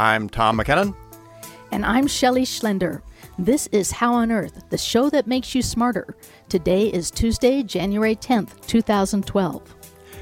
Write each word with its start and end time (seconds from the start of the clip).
I'm 0.00 0.30
Tom 0.30 0.56
McKinnon. 0.56 0.96
And 1.72 1.84
I'm 1.84 2.06
Shelley 2.06 2.46
Schlender. 2.46 3.02
This 3.38 3.66
is 3.66 3.90
How 3.90 4.14
on 4.14 4.32
Earth, 4.32 4.64
the 4.70 4.78
show 4.78 5.10
that 5.10 5.26
makes 5.26 5.54
you 5.54 5.60
smarter. 5.60 6.16
Today 6.48 6.86
is 6.86 7.10
Tuesday, 7.10 7.62
January 7.62 8.16
10th, 8.16 8.66
2012. 8.66 9.74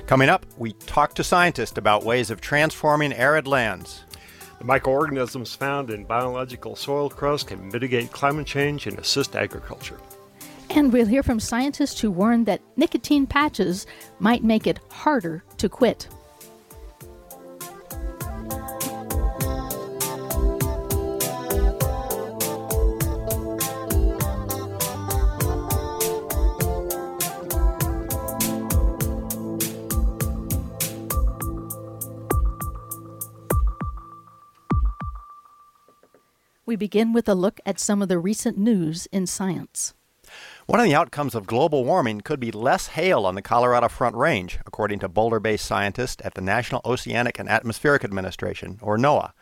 Coming 0.08 0.28
up, 0.28 0.44
we 0.56 0.72
talk 0.72 1.14
to 1.14 1.22
scientists 1.22 1.78
about 1.78 2.02
ways 2.02 2.32
of 2.32 2.40
transforming 2.40 3.12
arid 3.12 3.46
lands. 3.46 4.02
The 4.58 4.64
microorganisms 4.64 5.54
found 5.54 5.90
in 5.90 6.02
biological 6.02 6.74
soil 6.74 7.08
crust 7.08 7.46
can 7.46 7.68
mitigate 7.68 8.10
climate 8.10 8.48
change 8.48 8.88
and 8.88 8.98
assist 8.98 9.36
agriculture. 9.36 10.00
And 10.70 10.92
we'll 10.92 11.06
hear 11.06 11.22
from 11.22 11.38
scientists 11.38 12.00
who 12.00 12.10
warn 12.10 12.42
that 12.46 12.62
nicotine 12.76 13.28
patches 13.28 13.86
might 14.18 14.42
make 14.42 14.66
it 14.66 14.80
harder 14.90 15.44
to 15.58 15.68
quit. 15.68 16.08
We 36.68 36.76
begin 36.76 37.14
with 37.14 37.30
a 37.30 37.34
look 37.34 37.60
at 37.64 37.80
some 37.80 38.02
of 38.02 38.10
the 38.10 38.18
recent 38.18 38.58
news 38.58 39.06
in 39.10 39.26
science. 39.26 39.94
One 40.66 40.80
of 40.80 40.84
the 40.84 40.94
outcomes 40.94 41.34
of 41.34 41.46
global 41.46 41.82
warming 41.82 42.20
could 42.20 42.38
be 42.38 42.52
less 42.52 42.88
hail 42.88 43.24
on 43.24 43.36
the 43.36 43.40
Colorado 43.40 43.88
Front 43.88 44.16
Range, 44.16 44.58
according 44.66 44.98
to 44.98 45.08
Boulder 45.08 45.40
based 45.40 45.64
scientists 45.64 46.20
at 46.26 46.34
the 46.34 46.42
National 46.42 46.82
Oceanic 46.84 47.38
and 47.38 47.48
Atmospheric 47.48 48.04
Administration, 48.04 48.78
or 48.82 48.98
NOAA. 48.98 49.32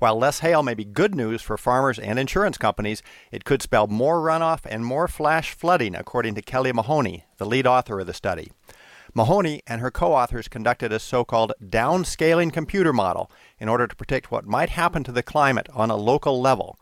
While 0.00 0.18
less 0.18 0.40
hail 0.40 0.64
may 0.64 0.74
be 0.74 0.84
good 0.84 1.14
news 1.14 1.42
for 1.42 1.56
farmers 1.56 2.00
and 2.00 2.18
insurance 2.18 2.58
companies, 2.58 3.04
it 3.30 3.44
could 3.44 3.62
spell 3.62 3.86
more 3.86 4.18
runoff 4.18 4.62
and 4.64 4.84
more 4.84 5.06
flash 5.06 5.52
flooding, 5.52 5.94
according 5.94 6.34
to 6.34 6.42
Kelly 6.42 6.72
Mahoney, 6.72 7.24
the 7.36 7.46
lead 7.46 7.68
author 7.68 8.00
of 8.00 8.08
the 8.08 8.12
study. 8.12 8.50
Mahoney 9.16 9.62
and 9.66 9.80
her 9.80 9.92
co 9.92 10.12
authors 10.12 10.48
conducted 10.48 10.92
a 10.92 10.98
so 10.98 11.24
called 11.24 11.52
downscaling 11.64 12.52
computer 12.52 12.92
model 12.92 13.30
in 13.60 13.68
order 13.68 13.86
to 13.86 13.94
predict 13.94 14.32
what 14.32 14.44
might 14.44 14.70
happen 14.70 15.04
to 15.04 15.12
the 15.12 15.22
climate 15.22 15.68
on 15.72 15.88
a 15.88 15.96
local 15.96 16.40
level. 16.40 16.78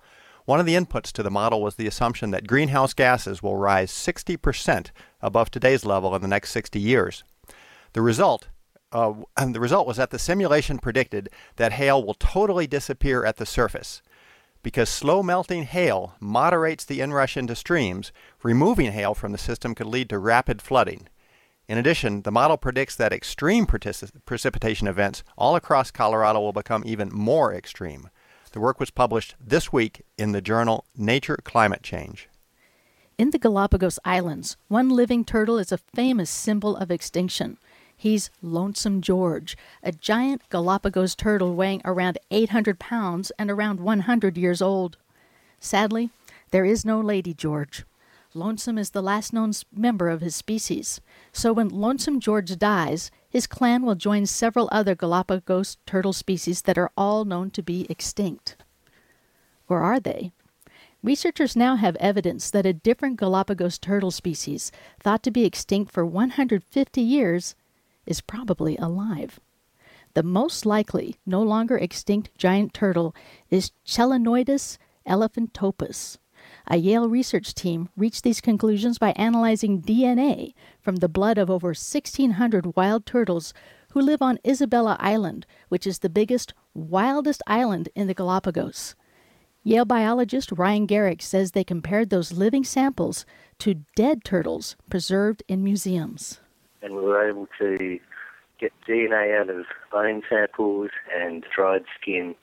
One 0.47 0.59
of 0.59 0.65
the 0.65 0.75
inputs 0.75 1.13
to 1.13 1.23
the 1.23 1.31
model 1.31 1.63
was 1.63 1.77
the 1.77 1.87
assumption 1.87 2.31
that 2.31 2.47
greenhouse 2.47 2.95
gases 2.95 3.43
will 3.43 3.57
rise 3.57 3.93
60% 3.93 4.91
above 5.21 5.51
today's 5.51 5.85
level 5.85 6.15
in 6.17 6.23
the 6.23 6.29
next 6.29 6.51
60 6.53 6.81
years. 6.81 7.23
The 7.93 8.01
result, 8.01 8.49
uh, 8.93 9.13
the 9.37 9.61
result 9.61 9.87
was 9.87 9.99
that 9.99 10.11
the 10.11 10.19
simulation 10.19 10.79
predicted 10.79 11.29
that 11.57 11.73
hail 11.73 12.03
will 12.03 12.15
totally 12.15 12.67
disappear 12.67 13.27
at 13.27 13.37
the 13.37 13.47
surface. 13.47 14.01
Because 14.63 14.89
slow 14.89 15.23
melting 15.23 15.65
hail 15.65 16.15
moderates 16.19 16.85
the 16.85 17.01
inrush 17.01 17.37
into 17.37 17.55
streams, 17.55 18.11
removing 18.43 18.93
hail 18.93 19.15
from 19.15 19.33
the 19.33 19.39
system 19.39 19.75
could 19.75 19.87
lead 19.87 20.09
to 20.09 20.19
rapid 20.19 20.63
flooding. 20.63 21.09
In 21.69 21.79
addition, 21.79 22.23
the 22.23 22.33
model 22.33 22.57
predicts 22.57 22.97
that 22.97 23.13
extreme 23.13 23.67
precipitation 23.67 24.87
events 24.89 25.23
all 25.39 25.57
across 25.57 25.91
Colorado 25.91 26.41
will 26.41 26.53
become 26.53 26.83
even 26.85 27.09
more 27.13 27.55
extreme. 27.55 28.11
The 28.53 28.61
work 28.61 28.79
was 28.79 28.91
published 28.91 29.35
this 29.41 29.73
week 29.73 30.03
in 30.19 30.33
the 30.33 30.43
journal 30.43 30.85
Nature 30.97 31.39
Climate 31.43 31.83
Change. 31.83 32.29
In 33.17 33.31
the 33.31 33.39
Galapagos 33.39 33.99
Islands, 34.05 34.57
one 34.69 34.91
living 34.91 35.25
turtle 35.25 35.59
is 35.59 35.73
a 35.73 35.79
famous 35.79 36.29
symbol 36.29 36.77
of 36.77 36.91
extinction. 36.91 37.57
He's 37.97 38.31
Lonesome 38.43 39.01
George, 39.01 39.57
a 39.83 39.93
giant 39.93 40.43
Galapagos 40.51 41.15
turtle 41.15 41.55
weighing 41.55 41.81
around 41.85 42.19
800 42.31 42.79
pounds 42.79 43.31
and 43.39 43.51
around 43.51 43.81
100 43.81 44.37
years 44.37 44.61
old. 44.61 44.97
Sadly, 45.61 46.11
there 46.51 46.65
is 46.65 46.85
no 46.85 47.01
Lady 47.01 47.33
George. 47.33 47.85
Lonesome 48.35 48.79
is 48.79 48.91
the 48.91 49.03
last 49.03 49.33
known 49.33 49.53
member 49.75 50.09
of 50.09 50.23
his 50.23 50.35
species. 50.35 51.01
So 51.33 51.53
when 51.53 51.69
Lonesome 51.69 52.19
George 52.19 52.57
dies, 52.59 53.11
his 53.29 53.47
clan 53.47 53.83
will 53.83 53.95
join 53.95 54.25
several 54.27 54.69
other 54.73 54.95
Galapagos 54.95 55.77
turtle 55.87 56.13
species 56.13 56.63
that 56.63 56.79
are 56.79 56.91
all 56.97 57.25
known 57.25 57.51
to 57.51 57.63
be 57.63 57.87
extinct. 57.91 58.57
Or 59.69 59.81
are 59.81 60.01
they? 60.01 60.33
Researchers 61.03 61.57
now 61.57 61.77
have 61.77 61.97
evidence 61.97 62.51
that 62.51 62.65
a 62.65 62.73
different 62.73 63.17
Galapagos 63.17 63.79
turtle 63.79 64.11
species, 64.11 64.71
thought 65.01 65.23
to 65.25 65.31
be 65.31 65.45
extinct 65.45 65.93
for 65.93 66.07
150 66.07 67.01
years, 67.01 67.55
is 68.07 68.21
probably 68.21 68.77
alive. 68.77 69.41
The 70.15 70.23
most 70.23 70.65
likely 70.65 71.17
no 71.27 71.43
longer 71.43 71.77
extinct 71.77 72.37
giant 72.39 72.73
turtle 72.73 73.15
is 73.51 73.73
Chelonoidis 73.87 74.79
elephantopus, 75.07 76.19
a 76.67 76.77
Yale 76.77 77.09
research 77.09 77.55
team 77.55 77.89
reached 77.97 78.25
these 78.25 78.41
conclusions 78.41 78.99
by 78.99 79.11
analyzing 79.17 79.83
DNA 79.83 80.55
from 80.81 80.97
the 80.97 81.09
blood 81.09 81.39
of 81.39 81.51
over 81.51 81.69
1,600 81.69 82.77
wild 82.77 83.07
turtles 83.07 83.53
who 83.93 84.01
live 84.01 84.23
on 84.23 84.39
Isabela 84.45 84.97
Island, 84.99 85.47
which 85.69 85.87
is 85.87 85.99
the 85.99 86.09
biggest, 86.09 86.55
wildest 86.75 87.43
island 87.47 87.89
in 87.95 88.07
the 88.07 88.15
Galapagos. 88.15 88.95
Yale 89.65 89.85
biologist 89.85 90.51
Ryan 90.53 90.87
Garrick 90.87 91.23
says 91.23 91.53
they 91.53 91.63
compared 91.63 92.11
those 92.11 92.33
living 92.33 92.65
samples 92.65 93.25
to 93.59 93.83
dead 93.95 94.25
turtles 94.25 94.77
preserved 94.91 95.43
in 95.47 95.63
museums. 95.63 96.41
And 96.83 96.95
we 96.95 97.03
were 97.03 97.29
able 97.29 97.49
to 97.61 98.01
get 98.59 98.73
DNA 98.89 99.41
out 99.41 99.51
of 99.51 99.67
bone 99.93 100.23
samples 100.29 100.91
and 101.15 101.45
dried 101.55 101.85
skin. 102.01 102.35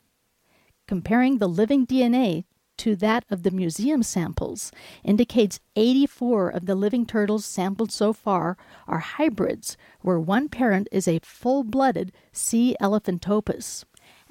Comparing 0.87 1.37
the 1.37 1.49
living 1.49 1.85
DNA 1.85 2.45
to 2.79 2.95
that 2.95 3.25
of 3.29 3.43
the 3.43 3.51
museum 3.51 4.01
samples 4.03 4.71
indicates 5.03 5.59
84 5.75 6.49
of 6.49 6.65
the 6.65 6.75
living 6.75 7.05
turtles 7.05 7.45
sampled 7.45 7.91
so 7.91 8.13
far 8.13 8.57
are 8.87 8.99
hybrids, 8.99 9.77
where 10.01 10.19
one 10.19 10.49
parent 10.49 10.87
is 10.91 11.07
a 11.07 11.19
full 11.21 11.63
blooded 11.63 12.11
C. 12.31 12.75
elephantopus. 12.81 13.83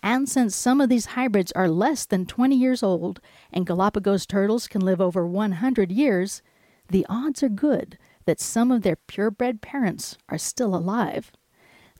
And 0.02 0.28
since 0.28 0.56
some 0.56 0.80
of 0.80 0.88
these 0.88 1.06
hybrids 1.06 1.52
are 1.52 1.68
less 1.68 2.06
than 2.06 2.24
20 2.24 2.56
years 2.56 2.82
old 2.82 3.20
and 3.52 3.66
Galapagos 3.66 4.26
turtles 4.26 4.66
can 4.66 4.80
live 4.80 5.00
over 5.00 5.26
100 5.26 5.92
years, 5.92 6.42
the 6.88 7.04
odds 7.08 7.42
are 7.42 7.48
good 7.48 7.98
that 8.24 8.40
some 8.40 8.70
of 8.70 8.82
their 8.82 8.96
purebred 8.96 9.60
parents 9.60 10.16
are 10.28 10.38
still 10.38 10.74
alive. 10.74 11.32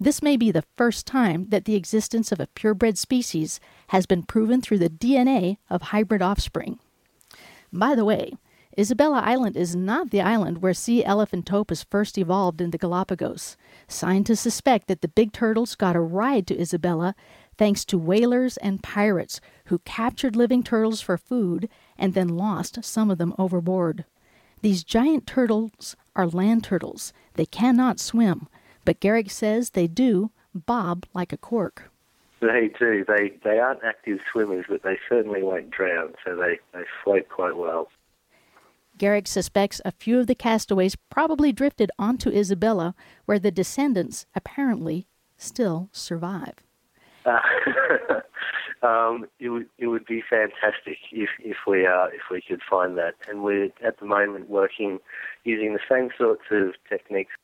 This 0.01 0.23
may 0.23 0.37
be 0.37 0.53
the 0.53 0.65
first 0.77 1.07
time 1.07 1.49
that 1.49 1.65
the 1.65 1.75
existence 1.75 2.31
of 2.31 2.39
a 2.39 2.47
purebred 2.47 2.97
species 2.97 3.59
has 3.89 4.07
been 4.07 4.23
proven 4.23 4.61
through 4.61 4.79
the 4.79 4.91
DNA 4.91 5.57
of 5.69 5.83
hybrid 5.83 6.23
offspring. 6.23 6.79
By 7.73 7.95
the 7.97 8.05
way, 8.05 8.35
Isabela 8.79 9.21
Island 9.21 9.57
is 9.57 9.75
not 9.75 10.11
the 10.11 10.21
island 10.21 10.63
where 10.63 10.73
C. 10.73 11.03
elephantopus 11.03 11.85
first 11.91 12.17
evolved 12.17 12.61
in 12.61 12.71
the 12.71 12.79
Galapagos. 12.79 13.57
Scientists 13.89 14.41
suspect 14.41 14.87
that 14.87 15.01
the 15.01 15.09
big 15.09 15.33
turtles 15.33 15.75
got 15.75 15.97
a 15.97 16.01
ride 16.01 16.47
to 16.47 16.57
Isabela 16.57 17.15
thanks 17.57 17.85
to 17.87 17.99
whalers 17.99 18.57
and 18.59 18.81
pirates 18.81 19.41
who 19.65 19.81
captured 19.81 20.37
living 20.37 20.63
turtles 20.63 21.01
for 21.01 21.19
food 21.19 21.69
and 21.99 22.15
then 22.15 22.29
lost 22.29 22.85
some 22.85 23.11
of 23.11 23.19
them 23.19 23.35
overboard. 23.37 24.05
These 24.63 24.85
giant 24.85 25.27
turtles 25.27 25.97
are 26.15 26.29
land 26.29 26.63
turtles. 26.63 27.13
They 27.35 27.47
cannot 27.47 27.99
swim, 27.99 28.47
but 28.89 29.01
Garrick 29.01 29.31
says 29.31 29.69
they 29.69 29.87
do 29.87 30.31
bob 30.55 31.05
like 31.13 31.31
a 31.31 31.37
cork. 31.37 31.91
They 32.41 32.71
do. 32.81 33.05
They 33.07 33.35
they 33.45 33.59
aren't 33.59 33.85
active 33.85 34.19
swimmers, 34.33 34.65
but 34.67 34.83
they 34.83 34.97
certainly 35.11 35.43
won't 35.43 35.71
drown, 35.71 36.15
so 36.25 36.35
they, 36.35 36.59
they 36.73 36.85
float 37.05 37.29
quite 37.29 37.59
well. 37.59 37.89
Garrick 38.97 39.27
suspects 39.27 39.83
a 39.85 39.93
few 39.93 40.19
of 40.19 40.27
the 40.27 40.35
castaways 40.35 40.97
probably 41.11 41.53
drifted 41.53 41.91
onto 41.99 42.31
Isabela, 42.31 42.95
where 43.27 43.39
the 43.39 43.51
descendants 43.51 44.25
apparently 44.35 45.07
still 45.37 45.91
survive. 45.93 46.55
Uh, 47.27 47.41
um, 48.87 49.29
it 49.39 49.51
would 49.51 49.67
it 49.77 49.89
would 49.89 50.07
be 50.07 50.23
fantastic 50.31 50.97
if 51.13 51.29
if 51.41 51.59
we 51.67 51.85
uh, 51.85 52.07
if 52.07 52.23
we 52.31 52.41
could 52.41 52.63
find 52.63 52.97
that, 52.97 53.17
and 53.29 53.43
we're 53.43 53.69
at 53.85 54.01
the 54.01 54.07
moment 54.07 54.49
working 54.49 54.99
using 55.45 55.75
the 55.75 55.81
same 55.91 56.09
sorts 56.17 56.45
of 56.51 56.73
techniques 56.89 57.35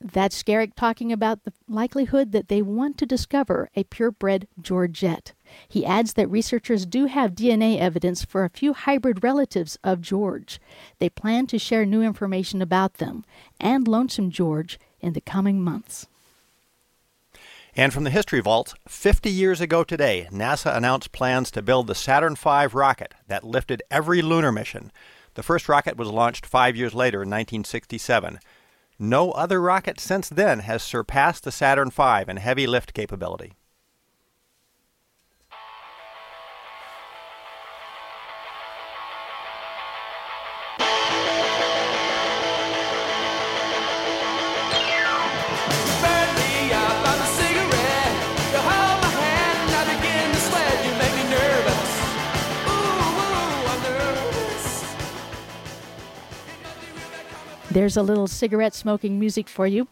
that's 0.00 0.42
Garrick 0.42 0.74
talking 0.74 1.12
about 1.12 1.44
the 1.44 1.52
likelihood 1.68 2.32
that 2.32 2.48
they 2.48 2.62
want 2.62 2.98
to 2.98 3.06
discover 3.06 3.68
a 3.74 3.84
purebred 3.84 4.46
Georgette. 4.60 5.32
He 5.66 5.84
adds 5.84 6.14
that 6.14 6.30
researchers 6.30 6.86
do 6.86 7.06
have 7.06 7.34
DNA 7.34 7.78
evidence 7.78 8.24
for 8.24 8.44
a 8.44 8.50
few 8.50 8.72
hybrid 8.72 9.24
relatives 9.24 9.78
of 9.82 10.00
George. 10.00 10.60
They 10.98 11.08
plan 11.08 11.46
to 11.48 11.58
share 11.58 11.84
new 11.84 12.02
information 12.02 12.62
about 12.62 12.94
them 12.94 13.24
and 13.60 13.88
Lonesome 13.88 14.30
George 14.30 14.78
in 15.00 15.12
the 15.12 15.20
coming 15.20 15.60
months. 15.62 16.06
And 17.76 17.92
from 17.92 18.04
the 18.04 18.10
History 18.10 18.40
Vault, 18.40 18.74
50 18.88 19.30
years 19.30 19.60
ago 19.60 19.84
today, 19.84 20.26
NASA 20.32 20.76
announced 20.76 21.12
plans 21.12 21.50
to 21.52 21.62
build 21.62 21.86
the 21.86 21.94
Saturn 21.94 22.34
V 22.34 22.66
rocket 22.72 23.14
that 23.28 23.44
lifted 23.44 23.82
every 23.90 24.20
lunar 24.20 24.50
mission. 24.50 24.90
The 25.34 25.44
first 25.44 25.68
rocket 25.68 25.96
was 25.96 26.08
launched 26.08 26.44
five 26.44 26.74
years 26.74 26.94
later 26.94 27.18
in 27.18 27.30
1967. 27.30 28.40
No 29.00 29.30
other 29.30 29.60
rocket 29.60 30.00
since 30.00 30.28
then 30.28 30.60
has 30.60 30.82
surpassed 30.82 31.44
the 31.44 31.52
Saturn 31.52 31.90
V 31.90 32.24
in 32.26 32.36
heavy 32.38 32.66
lift 32.66 32.94
capability. 32.94 33.52
There's 57.70 57.98
a 57.98 58.02
little 58.02 58.26
cigarette 58.26 58.74
smoking 58.74 59.18
music 59.20 59.46
for 59.46 59.66
you. 59.66 59.88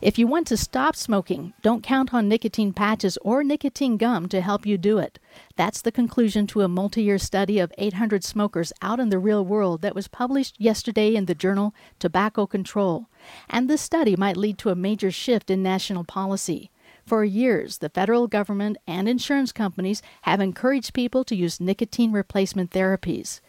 If 0.00 0.18
you 0.18 0.26
want 0.26 0.46
to 0.46 0.56
stop 0.56 0.96
smoking, 0.96 1.52
don't 1.60 1.82
count 1.82 2.14
on 2.14 2.26
nicotine 2.26 2.72
patches 2.72 3.18
or 3.20 3.44
nicotine 3.44 3.98
gum 3.98 4.30
to 4.30 4.40
help 4.40 4.64
you 4.64 4.78
do 4.78 4.96
it. 4.96 5.18
That's 5.54 5.82
the 5.82 5.92
conclusion 5.92 6.46
to 6.46 6.62
a 6.62 6.68
multi 6.68 7.02
year 7.02 7.18
study 7.18 7.58
of 7.58 7.70
800 7.76 8.24
smokers 8.24 8.72
out 8.80 8.98
in 8.98 9.10
the 9.10 9.18
real 9.18 9.44
world 9.44 9.82
that 9.82 9.94
was 9.94 10.08
published 10.08 10.58
yesterday 10.58 11.14
in 11.14 11.26
the 11.26 11.34
journal 11.34 11.74
Tobacco 11.98 12.46
Control. 12.46 13.08
And 13.50 13.68
this 13.68 13.82
study 13.82 14.16
might 14.16 14.38
lead 14.38 14.56
to 14.60 14.70
a 14.70 14.74
major 14.74 15.10
shift 15.10 15.50
in 15.50 15.62
national 15.62 16.04
policy. 16.04 16.70
For 17.04 17.24
years, 17.24 17.78
the 17.78 17.90
federal 17.90 18.26
government 18.26 18.78
and 18.86 19.06
insurance 19.06 19.52
companies 19.52 20.00
have 20.22 20.40
encouraged 20.40 20.94
people 20.94 21.24
to 21.24 21.36
use 21.36 21.60
nicotine 21.60 22.12
replacement 22.12 22.70
therapies. 22.70 23.40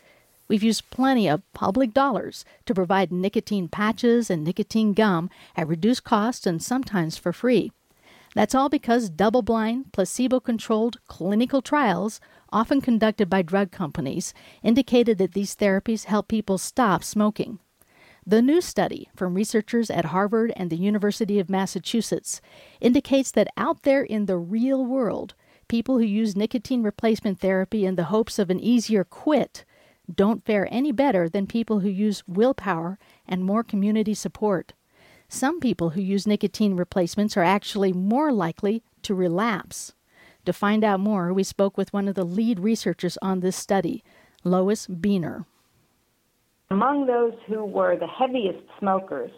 We've 0.50 0.64
used 0.64 0.90
plenty 0.90 1.30
of 1.30 1.44
public 1.54 1.94
dollars 1.94 2.44
to 2.66 2.74
provide 2.74 3.12
nicotine 3.12 3.68
patches 3.68 4.32
and 4.32 4.44
nicotine 4.44 4.94
gum 4.94 5.30
at 5.56 5.68
reduced 5.68 6.04
cost 6.04 6.48
and 6.48 6.62
sometimes 6.62 7.18
for 7.18 7.32
free. 7.32 7.72
That's 8.34 8.56
all 8.56 8.68
because 8.68 9.12
double 9.12 9.44
blind, 9.44 9.94
placebo 9.94 10.40
controlled 10.40 11.00
clinical 11.08 11.62
trials, 11.62 12.20
often 12.52 12.82
conducted 12.82 13.30
by 13.30 13.44
drug 13.44 13.72
companies, 13.72 14.34
indicated 14.64 15.20
that 15.20 15.34
these 15.34 15.56
therapies 15.56 16.06
help 16.06 16.28
people 16.28 16.58
stop 16.58 17.04
smoking. 17.04 17.60
The 18.26 18.42
new 18.42 18.60
study 18.60 19.08
from 19.16 19.36
researchers 19.36 19.92
at 19.92 20.06
Harvard 20.06 20.52
and 20.56 20.72
the 20.72 20.78
University 20.78 21.40
of 21.40 21.50
Massachusetts 21.50 22.42
indicates 22.82 23.30
that 23.32 23.52
out 23.56 23.84
there 23.84 24.04
in 24.04 24.26
the 24.26 24.38
real 24.38 24.84
world, 24.84 25.36
people 25.68 26.00
who 26.00 26.06
use 26.06 26.36
nicotine 26.36 26.82
replacement 26.82 27.40
therapy 27.40 27.86
in 27.86 27.96
the 27.96 28.06
hopes 28.06 28.40
of 28.40 28.50
an 28.50 28.60
easier 28.60 29.04
quit 29.04 29.64
don't 30.16 30.46
fare 30.46 30.68
any 30.72 30.92
better 30.92 31.30
than 31.30 31.48
people 31.48 31.80
who 31.80 31.90
use 31.90 32.24
willpower 32.28 32.98
and 33.28 33.44
more 33.44 33.64
community 33.64 34.14
support. 34.14 34.74
Some 35.28 35.60
people 35.60 35.92
who 35.92 36.02
use 36.02 36.26
nicotine 36.26 36.76
replacements 36.76 37.38
are 37.38 37.44
actually 37.44 37.94
more 37.94 38.32
likely 38.32 38.84
to 39.04 39.14
relapse. 39.14 39.94
To 40.46 40.54
find 40.54 40.84
out 40.84 41.00
more, 41.00 41.32
we 41.32 41.44
spoke 41.44 41.78
with 41.78 41.94
one 41.94 42.08
of 42.08 42.16
the 42.16 42.24
lead 42.24 42.60
researchers 42.60 43.18
on 43.22 43.42
this 43.42 43.56
study, 43.56 44.04
Lois 44.44 44.88
Biener. 44.88 45.46
Among 46.72 47.06
those 47.06 47.34
who 47.48 47.66
were 47.66 47.96
the 47.98 48.08
heaviest 48.08 48.64
smokers, 48.80 49.32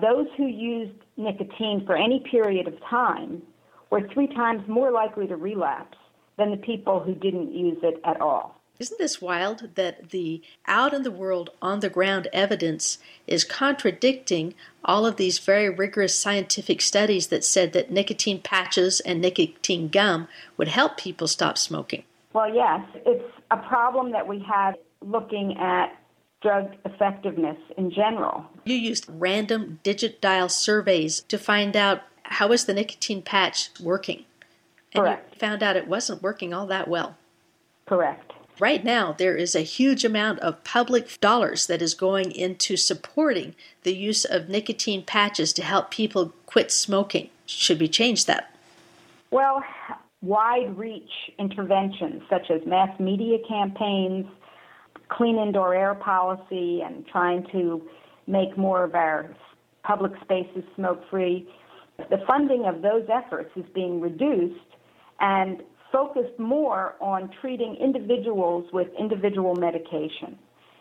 those 0.00 0.26
who 0.36 0.46
used 0.46 0.92
nicotine 1.16 1.84
for 1.86 1.96
any 1.96 2.22
period 2.30 2.66
of 2.66 2.74
time 2.88 3.42
were 3.90 4.08
three 4.12 4.26
times 4.26 4.62
more 4.68 4.90
likely 4.90 5.26
to 5.28 5.36
relapse 5.36 5.96
than 6.36 6.50
the 6.50 6.56
people 6.56 7.00
who 7.00 7.14
didn't 7.14 7.54
use 7.54 7.78
it 7.82 8.00
at 8.04 8.20
all. 8.20 8.55
Isn't 8.78 8.98
this 8.98 9.22
wild 9.22 9.74
that 9.76 10.10
the 10.10 10.42
out 10.66 10.92
in 10.92 11.02
the 11.02 11.10
world, 11.10 11.50
on 11.62 11.80
the 11.80 11.88
ground 11.88 12.28
evidence 12.32 12.98
is 13.26 13.42
contradicting 13.42 14.54
all 14.84 15.06
of 15.06 15.16
these 15.16 15.38
very 15.38 15.70
rigorous 15.70 16.14
scientific 16.14 16.82
studies 16.82 17.28
that 17.28 17.44
said 17.44 17.72
that 17.72 17.90
nicotine 17.90 18.40
patches 18.40 19.00
and 19.00 19.20
nicotine 19.20 19.88
gum 19.88 20.28
would 20.56 20.68
help 20.68 20.98
people 20.98 21.26
stop 21.26 21.56
smoking? 21.56 22.04
Well, 22.34 22.52
yes. 22.54 22.82
It's 23.06 23.24
a 23.50 23.56
problem 23.56 24.12
that 24.12 24.28
we 24.28 24.40
have 24.40 24.74
looking 25.00 25.56
at 25.56 25.96
drug 26.42 26.74
effectiveness 26.84 27.56
in 27.78 27.90
general. 27.90 28.44
You 28.64 28.76
used 28.76 29.06
random 29.08 29.80
digit 29.82 30.20
dial 30.20 30.50
surveys 30.50 31.20
to 31.22 31.38
find 31.38 31.74
out 31.74 32.02
how 32.24 32.52
is 32.52 32.66
the 32.66 32.74
nicotine 32.74 33.22
patch 33.22 33.70
working. 33.80 34.24
And 34.92 35.04
Correct. 35.04 35.34
you 35.34 35.38
found 35.38 35.62
out 35.62 35.76
it 35.76 35.88
wasn't 35.88 36.22
working 36.22 36.52
all 36.52 36.66
that 36.66 36.88
well. 36.88 37.16
Correct. 37.86 38.32
Right 38.58 38.82
now, 38.82 39.12
there 39.12 39.36
is 39.36 39.54
a 39.54 39.60
huge 39.60 40.02
amount 40.04 40.38
of 40.40 40.64
public 40.64 41.20
dollars 41.20 41.66
that 41.66 41.82
is 41.82 41.92
going 41.92 42.32
into 42.32 42.76
supporting 42.76 43.54
the 43.82 43.94
use 43.94 44.24
of 44.24 44.48
nicotine 44.48 45.02
patches 45.02 45.52
to 45.54 45.62
help 45.62 45.90
people 45.90 46.32
quit 46.46 46.72
smoking. 46.72 47.28
Should 47.44 47.80
we 47.80 47.88
change 47.88 48.24
that? 48.24 48.50
Well, 49.30 49.62
wide 50.22 50.76
reach 50.76 51.10
interventions 51.38 52.22
such 52.30 52.50
as 52.50 52.62
mass 52.66 52.98
media 52.98 53.38
campaigns, 53.46 54.26
clean 55.08 55.38
indoor 55.38 55.74
air 55.74 55.94
policy, 55.94 56.80
and 56.80 57.06
trying 57.06 57.46
to 57.52 57.82
make 58.26 58.56
more 58.56 58.84
of 58.84 58.94
our 58.94 59.34
public 59.82 60.12
spaces 60.22 60.64
smoke 60.74 61.02
free. 61.10 61.46
The 61.98 62.24
funding 62.26 62.64
of 62.64 62.80
those 62.80 63.04
efforts 63.12 63.50
is 63.54 63.66
being 63.74 64.00
reduced, 64.00 64.60
and 65.20 65.62
focused 65.92 66.38
more 66.38 66.94
on 67.00 67.30
treating 67.40 67.76
individuals 67.76 68.66
with 68.72 68.88
individual 68.98 69.54
medication. 69.54 70.38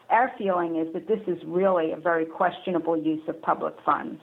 Our 0.10 0.32
feeling 0.38 0.76
is 0.78 0.94
that 0.94 1.08
this 1.08 1.22
is 1.28 1.42
really 1.46 1.92
a 1.92 1.98
very 1.98 2.26
questionable 2.26 2.98
use 2.98 3.28
of 3.28 3.42
public 3.42 3.76
funds. 3.86 4.22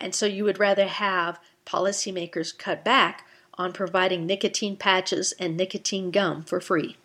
And 0.00 0.14
so 0.14 0.26
you 0.26 0.44
would 0.44 0.58
rather 0.58 0.86
have 0.86 1.38
policymakers 1.64 2.56
cut 2.56 2.84
back 2.84 3.24
on 3.54 3.72
providing 3.72 4.26
nicotine 4.26 4.76
patches 4.76 5.32
and 5.38 5.56
nicotine 5.56 6.10
gum 6.10 6.42
for 6.42 6.60
free. 6.60 6.96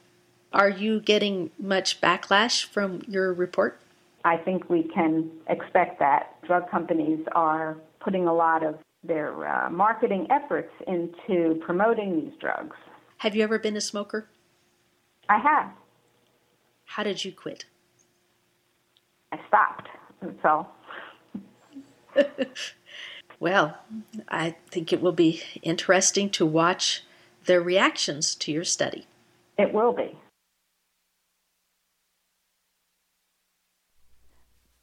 Are 0.53 0.69
you 0.69 0.99
getting 0.99 1.51
much 1.59 2.01
backlash 2.01 2.65
from 2.65 3.01
your 3.07 3.33
report? 3.33 3.79
I 4.23 4.37
think 4.37 4.69
we 4.69 4.83
can 4.83 5.29
expect 5.47 5.99
that. 5.99 6.41
Drug 6.45 6.69
companies 6.69 7.19
are 7.33 7.77
putting 7.99 8.27
a 8.27 8.33
lot 8.33 8.65
of 8.65 8.75
their 9.03 9.47
uh, 9.47 9.69
marketing 9.69 10.27
efforts 10.31 10.71
into 10.87 11.59
promoting 11.65 12.21
these 12.21 12.33
drugs. 12.39 12.75
Have 13.17 13.35
you 13.35 13.43
ever 13.43 13.57
been 13.57 13.75
a 13.75 13.81
smoker? 13.81 14.29
I 15.27 15.37
have. 15.39 15.71
How 16.85 17.03
did 17.03 17.25
you 17.25 17.31
quit? 17.31 17.65
I 19.31 19.39
stopped. 19.47 19.89
So. 20.41 20.67
well, 23.39 23.77
I 24.29 24.55
think 24.69 24.93
it 24.93 25.01
will 25.01 25.11
be 25.11 25.41
interesting 25.61 26.29
to 26.31 26.45
watch 26.45 27.03
their 27.45 27.61
reactions 27.61 28.35
to 28.35 28.51
your 28.51 28.63
study. 28.63 29.07
It 29.57 29.73
will 29.73 29.93
be. 29.93 30.15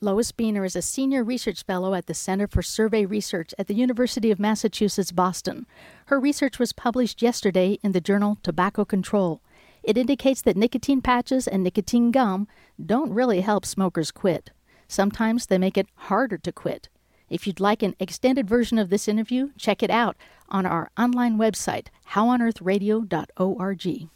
Lois 0.04 0.30
Biener 0.32 0.66
is 0.66 0.76
a 0.76 0.82
senior 0.82 1.24
research 1.24 1.64
fellow 1.64 1.94
at 1.94 2.04
the 2.04 2.12
Center 2.12 2.46
for 2.46 2.60
Survey 2.60 3.06
Research 3.06 3.54
at 3.58 3.68
the 3.68 3.74
University 3.74 4.30
of 4.30 4.38
Massachusetts 4.38 5.12
Boston. 5.12 5.64
Her 6.06 6.20
research 6.20 6.58
was 6.58 6.74
published 6.74 7.22
yesterday 7.22 7.78
in 7.82 7.92
the 7.92 8.02
journal 8.02 8.36
Tobacco 8.42 8.84
Control. 8.84 9.40
It 9.82 9.96
indicates 9.96 10.42
that 10.42 10.58
nicotine 10.58 11.00
patches 11.00 11.48
and 11.48 11.64
nicotine 11.64 12.10
gum 12.10 12.46
don't 12.84 13.14
really 13.14 13.40
help 13.40 13.64
smokers 13.64 14.10
quit. 14.10 14.50
Sometimes 14.88 15.46
they 15.46 15.56
make 15.56 15.78
it 15.78 15.88
harder 15.94 16.36
to 16.36 16.52
quit. 16.52 16.90
If 17.30 17.46
you'd 17.46 17.58
like 17.58 17.82
an 17.82 17.96
extended 17.98 18.46
version 18.46 18.76
of 18.76 18.90
this 18.90 19.08
interview, 19.08 19.52
check 19.56 19.82
it 19.82 19.88
out 19.88 20.18
on 20.50 20.66
our 20.66 20.90
online 20.98 21.38
website, 21.38 21.86
howonearthradio.org. 22.10 24.10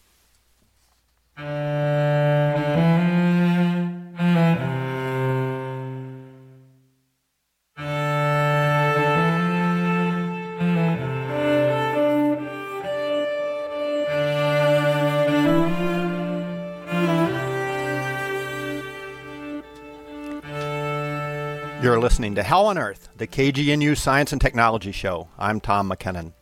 listening 22.08 22.34
to 22.34 22.42
How 22.42 22.64
on 22.64 22.78
Earth, 22.78 23.10
the 23.18 23.26
KGNU 23.26 23.94
Science 23.94 24.32
and 24.32 24.40
Technology 24.40 24.92
Show. 24.92 25.28
I'm 25.38 25.60
Tom 25.60 25.90
McKinnon. 25.90 26.32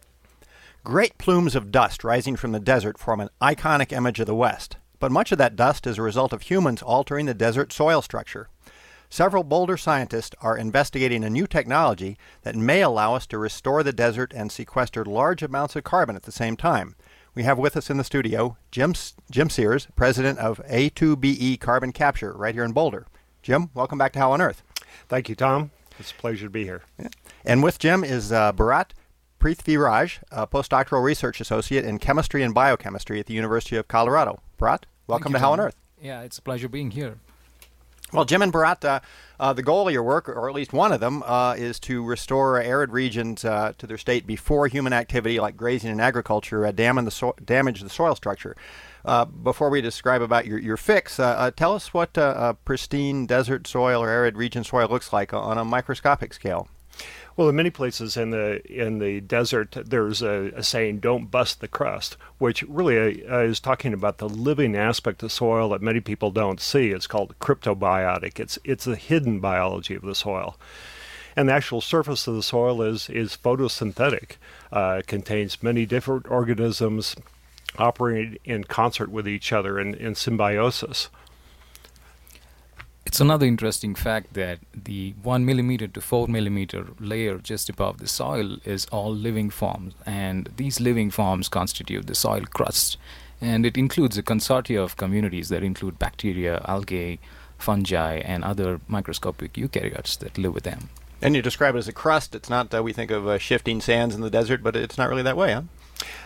Great 0.85 1.19
plumes 1.19 1.57
of 1.57 1.73
dust 1.73 2.05
rising 2.05 2.37
from 2.37 2.53
the 2.53 2.61
desert 2.61 2.99
form 2.99 3.19
an 3.19 3.31
iconic 3.43 3.91
image 3.91 4.21
of 4.21 4.29
the 4.29 4.35
West, 4.37 4.77
but 5.01 5.11
much 5.11 5.33
of 5.33 5.39
that 5.39 5.57
dust 5.57 5.85
is 5.85 5.99
a 5.99 6.03
result 6.03 6.33
of 6.33 6.43
humans 6.43 6.83
altering 6.83 7.27
the 7.27 7.35
desert 7.35 7.73
soil 7.73 8.01
structure. 8.01 8.49
Several 9.11 9.43
Boulder 9.43 9.77
scientists 9.77 10.37
are 10.41 10.57
investigating 10.57 11.25
a 11.25 11.31
new 11.31 11.49
technology 11.49 12.17
that 12.43 12.55
may 12.55 12.81
allow 12.81 13.17
us 13.17 13.27
to 13.27 13.37
restore 13.37 13.83
the 13.83 13.93
desert 13.93 14.33
and 14.33 14.53
sequester 14.53 15.05
large 15.05 15.43
amounts 15.43 15.75
of 15.75 15.83
carbon 15.83 16.15
at 16.15 16.23
the 16.23 16.31
same 16.31 16.57
time. 16.57 16.95
We 17.35 17.43
have 17.43 17.59
with 17.59 17.77
us 17.77 17.91
in 17.91 17.97
the 17.97 18.05
studio 18.05 18.57
Jim, 18.71 18.95
Jim 19.33 19.51
Sears, 19.51 19.89
president 19.97 20.39
of 20.39 20.65
A2BE 20.71 21.59
Carbon 21.59 21.91
Capture, 21.91 22.35
right 22.35 22.55
here 22.55 22.63
in 22.63 22.71
Boulder. 22.71 23.09
Jim, 23.43 23.71
welcome 23.75 23.99
back 23.99 24.13
to 24.13 24.21
How 24.21 24.31
on 24.31 24.41
Earth. 24.41 24.63
Thank 25.09 25.29
you, 25.29 25.35
Tom. 25.35 25.71
It's 25.99 26.11
a 26.11 26.15
pleasure 26.15 26.47
to 26.47 26.51
be 26.51 26.65
here. 26.65 26.83
Yeah. 26.99 27.09
And 27.45 27.63
with 27.63 27.79
Jim 27.79 28.05
is 28.05 28.33
uh, 28.33 28.53
Bharath 28.53 28.91
Prithiviraj, 29.41 30.19
a 30.31 30.47
postdoctoral 30.47 31.03
research 31.03 31.41
associate 31.41 31.85
in 31.85 31.99
chemistry 31.99 32.43
and 32.43 32.55
biochemistry 32.55 33.21
at 33.21 33.27
the 33.27 33.35
University 33.35 33.77
of 33.77 33.89
Colorado. 33.89 34.41
Bharath, 34.59 34.83
welcome 35.07 35.33
you, 35.33 35.39
to 35.39 35.41
How 35.41 35.53
on 35.53 35.61
Earth. 35.61 35.77
Yeah, 36.01 36.23
it's 36.23 36.39
a 36.39 36.43
pleasure 36.43 36.69
being 36.69 36.91
here. 36.91 37.19
Well, 38.13 38.25
Jim 38.25 38.41
and 38.41 38.53
Bharath, 38.53 38.85
uh, 38.85 39.01
uh, 39.41 39.53
the 39.53 39.65
goal 39.65 39.89
of 39.89 39.93
your 39.93 40.05
work, 40.05 40.29
or 40.29 40.49
at 40.49 40.55
least 40.55 40.73
one 40.73 40.93
of 40.93 41.01
them, 41.01 41.25
uh, 41.27 41.55
is 41.59 41.81
to 41.81 42.05
restore 42.05 42.61
arid 42.61 42.93
regions 42.93 43.45
uh, 43.45 43.73
to 43.79 43.87
their 43.87 43.99
state 43.99 44.27
before 44.29 44.69
human 44.69 44.93
activity 44.93 45.41
like 45.41 45.57
grazing 45.57 45.91
and 45.91 46.01
agriculture 46.01 46.65
uh, 46.65 46.71
damage 46.71 47.07
the, 47.07 47.11
so- 47.11 47.35
damage 47.45 47.81
the 47.81 47.91
soil 47.91 48.15
structure. 48.15 48.57
Uh, 49.05 49.25
before 49.25 49.71
we 49.71 49.81
describe 49.81 50.23
about 50.23 50.47
your, 50.47 50.59
your 50.59 50.77
fix, 50.77 51.17
tell 51.17 51.75
us 51.75 51.93
what 51.93 52.17
a 52.17 52.57
pristine 52.65 53.27
desert 53.27 53.67
soil 53.67 54.03
or 54.03 54.09
arid 54.09 54.37
region 54.37 54.65
soil 54.65 54.89
looks 54.89 55.13
like 55.13 55.33
on 55.33 55.59
a 55.59 55.65
microscopic 55.65 56.33
scale. 56.33 56.69
Well, 57.37 57.51
in 57.51 57.57
many 57.57 57.71
places 57.71 58.17
in 58.17 58.31
the 58.31 58.63
in 58.65 58.99
the 58.99 59.21
desert, 59.21 59.77
there's 59.85 60.23
a, 60.23 60.53
a 60.57 60.63
saying, 60.63 61.01
"Don't 61.01 61.31
bust 61.31 61.61
the 61.61 61.69
crust," 61.69 62.17
which 62.39 62.63
really 62.63 63.27
uh, 63.27 63.41
is 63.41 63.61
talking 63.61 63.93
about 63.93 64.19
the 64.19 64.29
living 64.29 64.75
aspect 64.75 65.23
of 65.23 65.31
soil 65.31 65.69
that 65.71 65.83
many 65.83 66.01
people 66.01 66.31
don't 66.31 66.61
see. 66.61 66.93
It's 66.93 67.07
called 67.07 67.39
cryptobiotic. 67.39 68.41
It's 68.41 68.59
it's 68.65 68.87
the 68.87 68.97
hidden 68.97 69.41
biology 69.41 69.95
of 69.95 70.03
the 70.03 70.15
soil 70.15 70.57
and 71.37 71.51
the 71.51 71.53
actual 71.53 71.83
surface 71.83 72.27
of 72.27 72.35
the 72.35 72.43
soil 72.43 72.81
is 72.83 73.11
is 73.11 73.37
photosynthetic. 73.37 74.37
Uh, 74.73 74.97
it 75.01 75.07
contains 75.07 75.63
many 75.63 75.85
different 75.85 76.29
organisms 76.31 77.15
operating 77.79 78.39
in 78.45 78.65
concert 78.65 79.11
with 79.11 79.29
each 79.29 79.53
other 79.53 79.79
in, 79.79 79.95
in 79.95 80.15
symbiosis. 80.15 81.11
It's 83.17 83.21
another 83.23 83.47
interesting 83.47 83.95
fact 83.95 84.35
that 84.35 84.59
the 84.75 85.15
1 85.23 85.47
millimeter 85.47 85.89
to 85.89 86.03
4 86.03 86.29
millimeter 86.29 86.89
layer 87.01 87.39
just 87.39 87.71
above 87.71 87.97
the 87.97 88.07
soil 88.07 88.59
is 88.67 88.85
all 88.93 89.11
living 89.11 89.49
forms, 89.49 89.95
and 90.05 90.51
these 90.59 90.81
living 90.81 91.11
forms 91.11 91.49
constitute 91.49 92.09
the 92.09 92.15
soil 92.15 92.43
crust. 92.43 92.99
And 93.41 93.65
it 93.65 93.79
includes 93.79 94.19
a 94.19 94.23
consortia 94.23 94.85
of 94.85 94.99
communities 94.99 95.49
that 95.49 95.63
include 95.63 95.99
bacteria, 95.99 96.63
algae, 96.69 97.19
fungi, 97.57 98.19
and 98.19 98.45
other 98.45 98.83
microscopic 98.87 99.55
eukaryotes 99.55 100.19
that 100.19 100.37
live 100.37 100.53
with 100.53 100.65
them. 100.65 100.91
And 101.23 101.35
you 101.35 101.41
describe 101.41 101.75
it 101.75 101.79
as 101.79 101.89
a 101.89 101.95
crust. 101.95 102.35
It's 102.35 102.51
not, 102.51 102.75
uh, 102.75 102.83
we 102.83 102.93
think 102.93 103.11
of 103.11 103.27
uh, 103.27 103.39
shifting 103.39 103.81
sands 103.81 104.15
in 104.15 104.21
the 104.21 104.29
desert, 104.29 104.63
but 104.63 104.77
it's 104.77 104.99
not 104.99 105.09
really 105.09 105.23
that 105.23 105.39
way, 105.39 105.55
huh? 105.55 105.63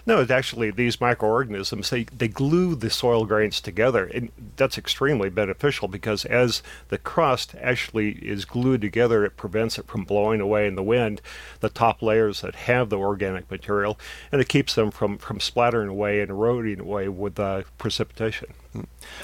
No, 0.07 0.21
it's 0.21 0.31
actually 0.31 0.71
these 0.71 1.01
microorganisms 1.01 1.91
they, 1.91 2.05
they 2.05 2.29
glue 2.29 2.75
the 2.75 2.91
soil 2.91 3.25
grains 3.25 3.61
together, 3.61 4.07
and 4.07 4.31
that's 4.57 4.79
extremely 4.79 5.31
beneficial 5.31 5.89
because 5.89 6.25
as 6.25 6.63
the 6.89 6.99
crust 6.99 7.55
actually 7.61 8.13
is 8.13 8.45
glued 8.45 8.81
together, 8.81 9.25
it 9.25 9.37
prevents 9.37 9.79
it 9.79 9.87
from 9.87 10.05
blowing 10.05 10.41
away 10.41 10.67
in 10.67 10.75
the 10.75 10.83
wind. 10.83 11.21
The 11.61 11.69
top 11.69 12.03
layers 12.03 12.41
that 12.41 12.55
have 12.55 12.89
the 12.89 12.99
organic 12.99 13.51
material, 13.51 13.99
and 14.33 14.41
it 14.41 14.49
keeps 14.49 14.75
them 14.75 14.91
from 14.91 15.19
from 15.19 15.41
splattering 15.41 15.89
away 15.89 16.21
and 16.21 16.31
eroding 16.31 16.81
away 16.81 17.09
with 17.09 17.39
uh, 17.39 17.63
precipitation. 17.79 18.55
Hmm. 18.73 18.83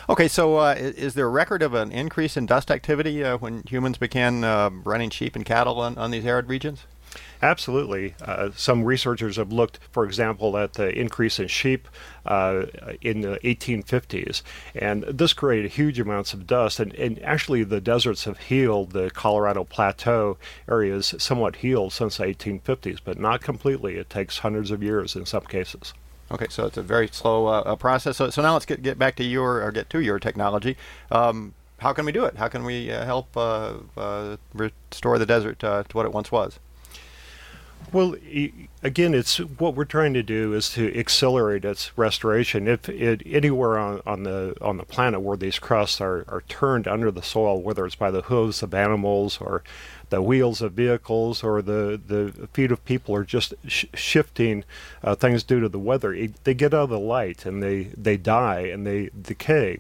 Okay, 0.09 0.29
so 0.29 0.57
uh, 0.57 0.75
is 0.77 1.15
there 1.15 1.27
a 1.27 1.31
record 1.31 1.63
of 1.63 1.75
an 1.75 1.93
increase 1.93 2.37
in 2.37 2.47
dust 2.47 2.71
activity 2.71 3.23
uh, 3.23 3.39
when 3.39 3.63
humans 3.67 3.99
began 3.99 4.45
uh, 4.45 4.71
running 4.71 5.11
sheep 5.11 5.37
and 5.37 5.45
cattle 5.45 5.81
on, 5.81 5.97
on 5.99 6.11
these 6.11 6.27
arid 6.27 6.49
regions? 6.49 6.85
Absolutely. 7.43 8.15
Uh, 8.23 8.51
some 8.55 8.85
researchers 8.85 9.37
have 9.37 9.53
looked, 9.53 9.79
for 9.91 10.05
example, 10.05 10.57
at 10.57 10.75
the 10.75 10.89
increase 10.99 11.39
in 11.39 11.49
sheep 11.49 11.89
uh, 12.25 12.67
in 13.01 13.21
the 13.21 13.39
1850s, 13.45 14.43
and 14.75 15.05
this 15.05 15.33
created 15.33 15.73
huge 15.73 16.01
amounts 16.01 16.33
of 16.35 16.47
dust. 16.47 16.81
And, 16.81 16.95
and, 16.95 17.23
actually, 17.23 17.65
the 17.65 17.81
deserts 17.81 18.25
have 18.25 18.39
healed. 18.39 18.91
The 18.91 19.11
Colorado 19.11 19.65
Plateau 19.65 20.39
area 20.69 20.95
is 20.95 21.15
somewhat 21.19 21.57
healed 21.57 21.93
since 21.93 22.17
the 22.17 22.25
1850s, 22.25 22.99
but 23.05 23.19
not 23.19 23.41
completely. 23.43 23.97
It 23.97 24.11
takes 24.11 24.39
hundreds 24.39 24.71
of 24.71 24.83
years 24.83 25.15
in 25.15 25.27
some 25.27 25.45
cases. 25.45 25.95
Okay, 26.31 26.47
so 26.49 26.67
it's 26.67 26.77
a 26.77 26.83
very 26.83 27.09
slow 27.09 27.47
uh, 27.47 27.77
process. 27.77 28.17
So, 28.17 28.31
so 28.31 28.43
now 28.43 28.55
let's 28.55 28.67
get, 28.67 28.83
get 28.83 28.99
back 28.99 29.15
to 29.17 29.25
your 29.25 29.63
or 29.63 29.71
get 29.71 29.89
to 29.91 30.01
your 30.01 30.19
technology. 30.19 30.77
Um, 31.11 31.55
how 31.79 31.93
can 31.93 32.05
we 32.05 32.13
do 32.13 32.25
it? 32.25 32.37
How 32.37 32.49
can 32.49 32.65
we 32.65 32.91
uh, 32.91 33.05
help 33.05 33.37
uh, 33.37 33.75
uh, 33.97 34.37
restore 34.55 35.19
the 35.19 35.27
desert 35.27 35.61
to 35.61 35.85
what 35.93 36.07
it 36.07 36.13
once 36.13 36.33
was? 36.33 36.59
Well, 37.93 38.17
again, 38.83 39.15
it's 39.15 39.39
what 39.39 39.75
we're 39.75 39.85
trying 39.85 40.13
to 40.15 40.23
do 40.23 40.53
is 40.53 40.71
to 40.71 40.99
accelerate 40.99 41.65
its 41.65 41.97
restoration. 41.97 42.67
If 42.67 42.89
it, 42.89 43.23
anywhere 43.25 43.79
on, 43.79 44.03
on 44.05 44.25
the 44.25 44.57
on 44.61 44.77
the 44.77 44.85
planet 44.85 45.21
where 45.21 45.37
these 45.37 45.59
crusts 45.59 46.01
are, 46.01 46.25
are 46.29 46.43
turned 46.49 46.89
under 46.89 47.11
the 47.11 47.23
soil, 47.23 47.63
whether 47.63 47.87
it's 47.87 47.95
by 47.95 48.11
the 48.11 48.23
hooves 48.23 48.63
of 48.63 48.75
animals 48.75 49.39
or 49.41 49.63
the 50.11 50.23
wheels 50.23 50.63
of 50.63 50.73
vehicles 50.73 51.43
or 51.43 51.63
the, 51.63 52.01
the 52.07 52.49
feet 52.53 52.71
of 52.71 52.85
people 52.85 53.15
are 53.15 53.25
just 53.25 53.55
sh- 53.67 53.87
shifting 53.95 54.65
uh, 55.03 55.15
things 55.15 55.43
due 55.43 55.61
to 55.61 55.69
the 55.69 55.79
weather, 55.79 56.13
it, 56.13 56.45
they 56.45 56.55
get 56.55 56.73
out 56.73 56.85
of 56.85 56.91
the 56.91 56.99
light 56.99 57.45
and 57.45 57.63
they, 57.63 57.85
they 57.97 58.17
die 58.17 58.61
and 58.61 58.87
they 58.87 59.11
decay. 59.21 59.79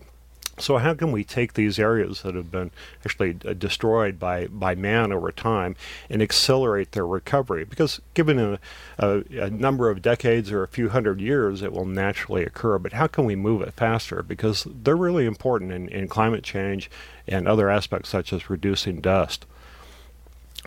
So 0.59 0.79
how 0.79 0.95
can 0.95 1.13
we 1.13 1.23
take 1.23 1.53
these 1.53 1.79
areas 1.79 2.23
that 2.23 2.35
have 2.35 2.51
been 2.51 2.71
actually 3.05 3.37
uh, 3.45 3.53
destroyed 3.53 4.19
by, 4.19 4.47
by 4.47 4.75
man 4.75 5.13
over 5.13 5.31
time 5.31 5.77
and 6.09 6.23
accelerate 6.23 6.93
their 6.93 7.07
recovery? 7.07 7.65
Because 7.65 8.01
given 8.15 8.39
a, 8.39 8.59
a, 8.99 9.23
a, 9.39 9.51
number 9.51 9.91
of 9.91 10.01
decades 10.01 10.51
or 10.51 10.63
a 10.63 10.69
few 10.69 10.89
hundred 10.89 11.21
years, 11.21 11.61
it 11.61 11.73
will 11.73 11.85
naturally 11.85 12.43
occur. 12.43 12.79
But 12.79 12.95
how 12.95 13.07
can 13.07 13.27
we 13.27 13.37
move 13.37 13.61
it 13.61 13.75
faster? 13.75 14.23
Because 14.23 14.67
they're 14.71 14.97
really 14.97 15.27
important 15.27 15.73
in, 15.73 15.89
in 15.91 16.09
climate 16.09 16.43
change 16.43 16.91
and 17.29 17.47
other 17.47 17.69
aspects 17.69 18.09
such 18.09 18.33
as 18.33 18.49
reducing 18.49 19.03
dust. 19.03 19.45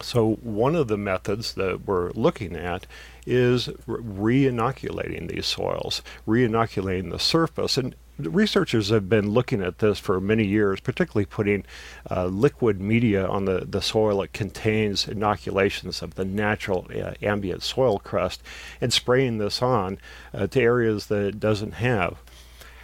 So 0.03 0.36
one 0.36 0.75
of 0.75 0.88
the 0.88 0.98
methods 0.98 1.55
that 1.55 1.88
we're 1.88 2.12
looking 2.12 2.55
at 2.55 2.86
is 3.25 3.69
re-inoculating 3.88 5.27
these 5.27 5.48
soils, 5.48 6.01
re-inoculating 6.25 7.10
the 7.10 7.19
surface. 7.19 7.77
And 7.77 7.96
researchers 8.20 8.90
have 8.90 9.08
been 9.08 9.32
looking 9.32 9.62
at 9.62 9.80
this 9.80 10.00
for 10.00 10.20
many 10.20 10.46
years, 10.46 10.80
particularly 10.80 11.26
putting 11.26 11.66
uh, 12.10 12.26
liquid 12.26 12.82
media 12.82 13.26
on 13.26 13.46
the, 13.46 13.66
the 13.66 13.82
soil 13.82 14.20
that 14.20 14.34
contains 14.34 15.08
inoculations 15.08 16.02
of 16.02 16.16
the 16.16 16.26
natural 16.26 16.88
uh, 16.94 17.14
ambient 17.22 17.64
soil 17.64 18.00
crust 18.00 18.44
and 18.82 18.92
spraying 18.92 19.38
this 19.38 19.62
on 19.62 19.98
uh, 20.34 20.48
to 20.48 20.62
areas 20.62 21.08
that 21.08 21.24
it 21.24 21.40
doesn't 21.40 21.76
have. 21.76 22.18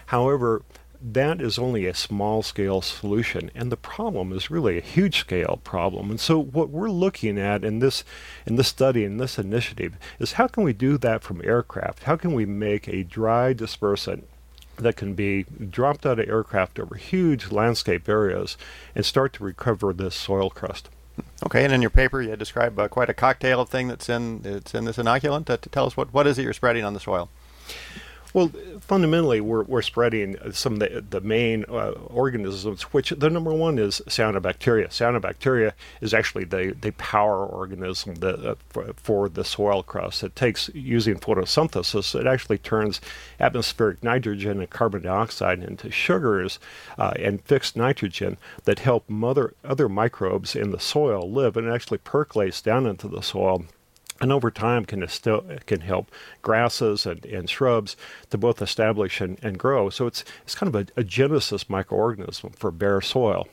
However, 0.07 0.61
that 1.01 1.41
is 1.41 1.59
only 1.59 1.85
a 1.85 1.93
small 1.93 2.41
scale 2.41 2.81
solution 2.81 3.51
and 3.53 3.71
the 3.71 3.77
problem 3.77 4.31
is 4.31 4.49
really 4.49 4.77
a 4.77 4.81
huge 4.81 5.19
scale 5.19 5.59
problem 5.63 6.09
and 6.09 6.19
so 6.19 6.41
what 6.41 6.69
we're 6.69 6.89
looking 6.89 7.37
at 7.37 7.63
in 7.63 7.77
this 7.77 8.03
in 8.45 8.55
this 8.55 8.69
study 8.69 9.03
in 9.03 9.17
this 9.17 9.37
initiative 9.37 9.97
is 10.19 10.33
how 10.33 10.47
can 10.47 10.63
we 10.63 10.73
do 10.73 10.97
that 10.97 11.21
from 11.21 11.41
aircraft 11.43 12.03
how 12.03 12.15
can 12.15 12.33
we 12.33 12.45
make 12.45 12.87
a 12.87 13.03
dry 13.03 13.53
dispersant 13.53 14.23
that 14.77 14.95
can 14.95 15.13
be 15.13 15.43
dropped 15.43 16.05
out 16.05 16.19
of 16.19 16.27
aircraft 16.27 16.79
over 16.79 16.95
huge 16.95 17.51
landscape 17.51 18.07
areas 18.07 18.57
and 18.93 19.05
start 19.05 19.33
to 19.33 19.43
recover 19.43 19.93
this 19.93 20.15
soil 20.15 20.49
crust. 20.49 20.89
Okay, 21.45 21.63
and 21.63 21.73
in 21.73 21.81
your 21.81 21.89
paper 21.89 22.21
you 22.21 22.35
describe 22.35 22.77
uh, 22.77 22.87
quite 22.87 23.09
a 23.09 23.13
cocktail 23.13 23.61
of 23.61 23.69
thing 23.69 23.87
that's 23.87 24.09
in 24.09 24.41
it's 24.43 24.73
in 24.73 24.85
this 24.85 24.97
inoculant. 24.97 25.49
Uh, 25.49 25.57
to 25.57 25.69
tell 25.69 25.85
us 25.85 25.95
what, 25.95 26.13
what 26.13 26.27
is 26.27 26.37
it 26.37 26.43
you're 26.43 26.53
spreading 26.53 26.83
on 26.83 26.93
the 26.93 26.99
soil? 26.99 27.29
Well, 28.35 28.51
fundamentally, 28.81 29.39
we're, 29.39 29.63
we're 29.63 29.81
spreading 29.81 30.35
some 30.51 30.73
of 30.73 30.79
the, 30.79 31.05
the 31.09 31.21
main 31.21 31.63
uh, 31.69 31.91
organisms, 31.91 32.81
which 32.81 33.11
the 33.11 33.29
number 33.29 33.53
one 33.53 33.79
is 33.79 34.01
cyanobacteria. 34.09 34.89
Cyanobacteria 34.89 35.71
is 36.01 36.13
actually 36.13 36.43
the, 36.43 36.75
the 36.81 36.91
power 36.91 37.45
organism 37.45 38.15
that, 38.15 38.45
uh, 38.45 38.55
for, 38.67 38.91
for, 38.97 39.29
the 39.29 39.45
soil 39.45 39.83
crust. 39.83 40.21
It 40.21 40.35
takes, 40.35 40.69
using 40.73 41.15
photosynthesis, 41.15 42.13
it 42.19 42.27
actually 42.27 42.57
turns 42.57 42.99
atmospheric 43.39 44.03
nitrogen 44.03 44.59
and 44.59 44.69
carbon 44.69 45.03
dioxide 45.03 45.63
into 45.63 45.89
sugars 45.89 46.59
uh, 46.97 47.13
and 47.17 47.41
fixed 47.41 47.77
nitrogen 47.77 48.35
that 48.65 48.79
help 48.79 49.09
mother, 49.09 49.53
other 49.63 49.87
microbes 49.87 50.57
in 50.57 50.71
the 50.71 50.79
soil 50.81 51.31
live 51.31 51.55
and 51.55 51.71
actually 51.71 51.99
percolates 51.99 52.61
down 52.61 52.85
into 52.85 53.07
the 53.07 53.21
soil 53.21 53.63
and 54.21 54.31
over 54.31 54.49
time 54.49 54.85
can 54.85 55.05
still 55.07 55.43
can 55.65 55.81
help 55.81 56.11
grasses 56.41 57.05
and, 57.05 57.25
and 57.25 57.49
shrubs 57.49 57.97
to 58.29 58.37
both 58.37 58.61
establish 58.61 59.21
and, 59.21 59.37
and 59.43 59.57
grow. 59.59 59.89
So 59.89 60.07
it's 60.07 60.23
it's 60.43 60.55
kind 60.55 60.73
of 60.73 60.81
a, 60.81 61.01
a 61.01 61.03
genesis 61.03 61.65
microorganism 61.65 62.55
for 62.55 62.71
bare 62.71 63.01
soil. 63.01 63.47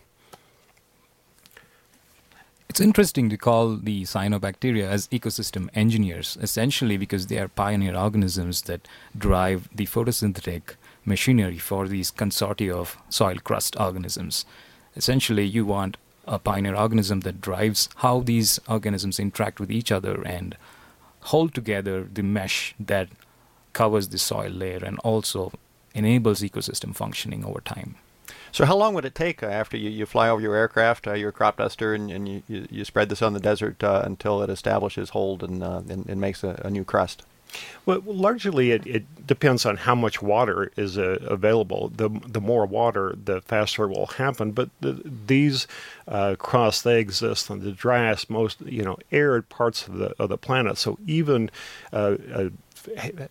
It's 2.69 2.81
interesting 2.81 3.29
to 3.29 3.37
call 3.37 3.77
the 3.77 4.05
cyanobacteria 4.05 4.89
as 4.89 5.07
ecosystem 5.09 5.69
engineers, 5.75 6.39
essentially 6.41 6.97
because 6.97 7.27
they 7.27 7.39
are 7.39 7.49
pioneer 7.49 7.95
organisms 7.95 8.63
that 8.63 8.89
drive 9.15 9.69
the 9.75 9.85
photosynthetic 9.85 10.77
machinery 11.05 11.59
for 11.59 11.87
these 11.87 12.11
consortia 12.11 12.73
of 12.73 12.97
soil 13.11 13.37
crust 13.45 13.79
organisms. 13.79 14.47
Essentially, 14.97 15.45
you 15.45 15.67
want 15.67 15.99
a 16.27 16.39
pioneer 16.39 16.75
organism 16.75 17.21
that 17.21 17.41
drives 17.41 17.89
how 17.97 18.21
these 18.21 18.61
organisms 18.69 19.19
interact 19.19 19.61
with 19.61 19.71
each 19.71 19.91
other 19.91 20.23
and 20.23 20.57
hold 21.23 21.55
together 21.55 22.09
the 22.13 22.23
mesh 22.23 22.75
that 22.79 23.09
covers 23.73 24.09
the 24.09 24.19
soil 24.19 24.51
layer 24.51 24.85
and 24.85 24.99
also 25.01 25.53
enables 25.95 26.41
ecosystem 26.41 26.95
functioning 26.95 27.45
over 27.45 27.61
time. 27.61 27.97
So, 28.51 28.67
how 28.67 28.77
long 28.77 28.95
would 28.95 29.07
it 29.07 29.15
take 29.15 29.43
uh, 29.43 29.47
after 29.47 29.77
you, 29.79 29.89
you 29.89 30.05
fly 30.05 30.29
over 30.29 30.41
your 30.41 30.55
aircraft, 30.55 31.07
uh, 31.07 31.15
your 31.15 31.33
crop 31.33 31.57
duster, 31.57 31.95
and, 31.95 32.11
and 32.11 32.29
you, 32.29 32.43
you, 32.47 32.85
spread 32.85 33.09
this 33.09 33.23
on 33.23 33.33
the 33.33 33.41
desert 33.41 33.83
uh, 33.83 34.03
until 34.05 34.43
it 34.43 34.51
establishes 34.51 35.11
hold 35.11 35.43
and, 35.43 35.63
uh, 35.63 35.81
and, 35.89 36.07
and, 36.09 36.21
makes 36.21 36.45
a, 36.45 36.61
a, 36.63 36.71
new 36.71 36.85
crust? 36.85 37.23
Well, 37.85 38.03
largely 38.05 38.71
it, 38.71 38.87
it 38.87 39.27
depends 39.27 39.67
on 39.67 39.77
how 39.77 39.95
much 39.95 40.23
water 40.23 40.71
is 40.77 40.99
uh, 40.99 41.19
available. 41.23 41.91
The 41.95 42.09
the 42.27 42.41
more 42.41 42.67
water, 42.67 43.15
the 43.25 43.41
faster 43.43 43.85
it 43.85 43.89
will 43.89 44.07
happen. 44.07 44.53
But 44.53 44.71
the, 44.81 45.03
these 45.27 45.67
uh, 46.07 46.37
cross 46.39 46.83
they 46.83 47.01
exist 47.01 47.51
on 47.51 47.61
the 47.61 47.73
driest, 47.73 48.31
most 48.31 48.61
you 48.63 48.83
know 48.83 48.99
arid 49.11 49.49
parts 49.49 49.87
of 49.89 49.99
the 49.99 50.15
of 50.19 50.29
the 50.29 50.39
planet. 50.39 50.79
So 50.79 50.99
even 51.07 51.51
uh, 51.93 52.17
a 52.33 52.51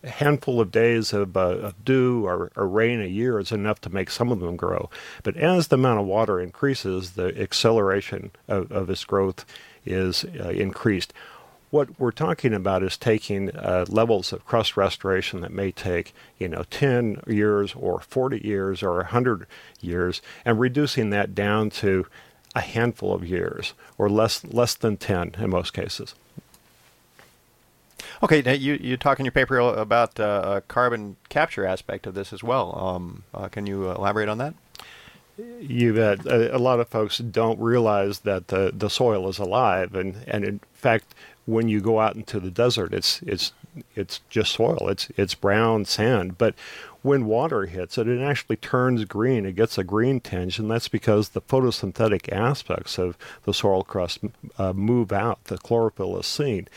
handful 0.06 0.60
of 0.60 0.70
days 0.70 1.12
of, 1.12 1.36
uh, 1.36 1.40
of 1.40 1.84
dew 1.84 2.26
or, 2.26 2.50
or, 2.56 2.66
rain 2.66 3.00
a 3.00 3.06
year 3.06 3.38
is 3.38 3.52
enough 3.52 3.80
to 3.82 3.90
make 3.90 4.10
some 4.10 4.32
of 4.32 4.40
them 4.40 4.56
grow. 4.56 4.88
But 5.22 5.36
as 5.36 5.68
the 5.68 5.76
amount 5.76 6.00
of 6.00 6.06
water 6.06 6.40
increases, 6.40 7.12
the 7.12 7.38
acceleration 7.40 8.30
of, 8.48 8.70
of 8.72 8.88
its 8.90 9.04
growth 9.04 9.44
is 9.84 10.24
uh, 10.40 10.48
increased. 10.50 11.12
What 11.72 11.98
we're 11.98 12.12
talking 12.12 12.52
about 12.52 12.82
is 12.82 12.98
taking 12.98 13.48
uh, 13.56 13.86
levels 13.88 14.30
of 14.30 14.44
crust 14.44 14.76
restoration 14.76 15.40
that 15.40 15.50
may 15.50 15.72
take, 15.72 16.14
you 16.36 16.46
know, 16.46 16.64
10 16.70 17.22
years 17.26 17.74
or 17.74 18.00
40 18.00 18.46
years 18.46 18.82
or 18.82 18.96
100 18.96 19.46
years 19.80 20.20
and 20.44 20.60
reducing 20.60 21.08
that 21.10 21.34
down 21.34 21.70
to 21.70 22.06
a 22.54 22.60
handful 22.60 23.14
of 23.14 23.26
years 23.26 23.72
or 23.96 24.10
less 24.10 24.44
less 24.44 24.74
than 24.74 24.98
10 24.98 25.36
in 25.38 25.48
most 25.48 25.72
cases. 25.72 26.14
Okay, 28.22 28.42
now 28.42 28.52
you, 28.52 28.74
you 28.74 28.98
talk 28.98 29.18
in 29.18 29.24
your 29.24 29.32
paper 29.32 29.58
about 29.58 30.20
uh, 30.20 30.56
a 30.56 30.60
carbon 30.60 31.16
capture 31.30 31.64
aspect 31.64 32.06
of 32.06 32.12
this 32.12 32.34
as 32.34 32.42
well. 32.42 32.78
Um, 32.78 33.24
uh, 33.32 33.48
can 33.48 33.64
you 33.64 33.90
elaborate 33.90 34.28
on 34.28 34.36
that? 34.36 34.52
You 35.60 35.94
bet. 35.94 36.26
A, 36.26 36.54
a, 36.54 36.58
lot 36.58 36.78
of 36.78 36.88
folks 36.88 37.18
don't 37.18 37.58
realize 37.58 38.20
that 38.20 38.48
the, 38.48 38.70
the 38.74 38.90
soil 38.90 39.28
is 39.28 39.38
alive, 39.38 39.94
and, 39.94 40.22
and 40.26 40.44
in 40.44 40.60
fact, 40.74 41.14
when 41.46 41.68
you 41.68 41.80
go 41.80 42.00
out 42.00 42.14
into 42.14 42.38
the 42.40 42.50
desert, 42.50 42.92
it's 42.94 43.20
it's 43.22 43.52
it's 43.94 44.20
just 44.28 44.52
soil. 44.52 44.88
It's 44.88 45.08
it's 45.16 45.34
brown 45.34 45.84
sand. 45.84 46.38
But 46.38 46.54
when 47.02 47.26
water 47.26 47.66
hits 47.66 47.98
it, 47.98 48.06
it 48.08 48.22
actually 48.22 48.56
turns 48.56 49.04
green. 49.04 49.44
It 49.44 49.56
gets 49.56 49.76
a 49.76 49.84
green 49.84 50.20
tinge, 50.20 50.58
and 50.58 50.70
that's 50.70 50.88
because 50.88 51.30
the 51.30 51.42
photosynthetic 51.42 52.32
aspects 52.32 52.98
of 52.98 53.18
the 53.44 53.54
soil 53.54 53.82
crust 53.82 54.20
uh, 54.58 54.72
move 54.72 55.12
out. 55.12 55.44
The 55.44 55.58
chlorophyll 55.58 56.18
is 56.18 56.26
seen. 56.26 56.68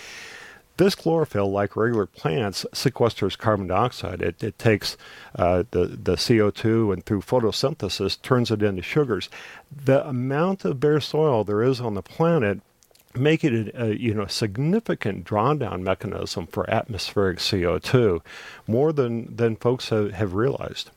This 0.77 0.95
chlorophyll, 0.95 1.49
like 1.51 1.77
regular 1.77 2.05
plants, 2.05 2.65
sequesters 2.73 3.37
carbon 3.37 3.67
dioxide. 3.67 4.21
It, 4.21 4.43
it 4.43 4.59
takes 4.59 4.97
uh, 5.35 5.63
the, 5.71 5.85
the 5.85 6.15
CO2 6.15 6.91
and 6.91 7.05
through 7.05 7.21
photosynthesis 7.21 8.21
turns 8.21 8.51
it 8.51 8.61
into 8.61 8.81
sugars. 8.81 9.29
The 9.73 10.05
amount 10.05 10.65
of 10.65 10.81
bare 10.81 10.99
soil 10.99 11.45
there 11.45 11.63
is 11.63 11.79
on 11.79 11.93
the 11.93 12.01
planet 12.01 12.59
make 13.17 13.43
it 13.43 13.75
a, 13.75 13.85
a, 13.85 13.95
you 13.95 14.13
know 14.13 14.27
significant 14.27 15.25
drawdown 15.25 15.81
mechanism 15.81 16.47
for 16.47 16.69
atmospheric 16.69 17.39
CO2, 17.39 18.21
more 18.67 18.91
than 18.91 19.35
than 19.35 19.55
folks 19.55 19.89
have, 19.89 20.11
have 20.11 20.33
realized. 20.33 20.91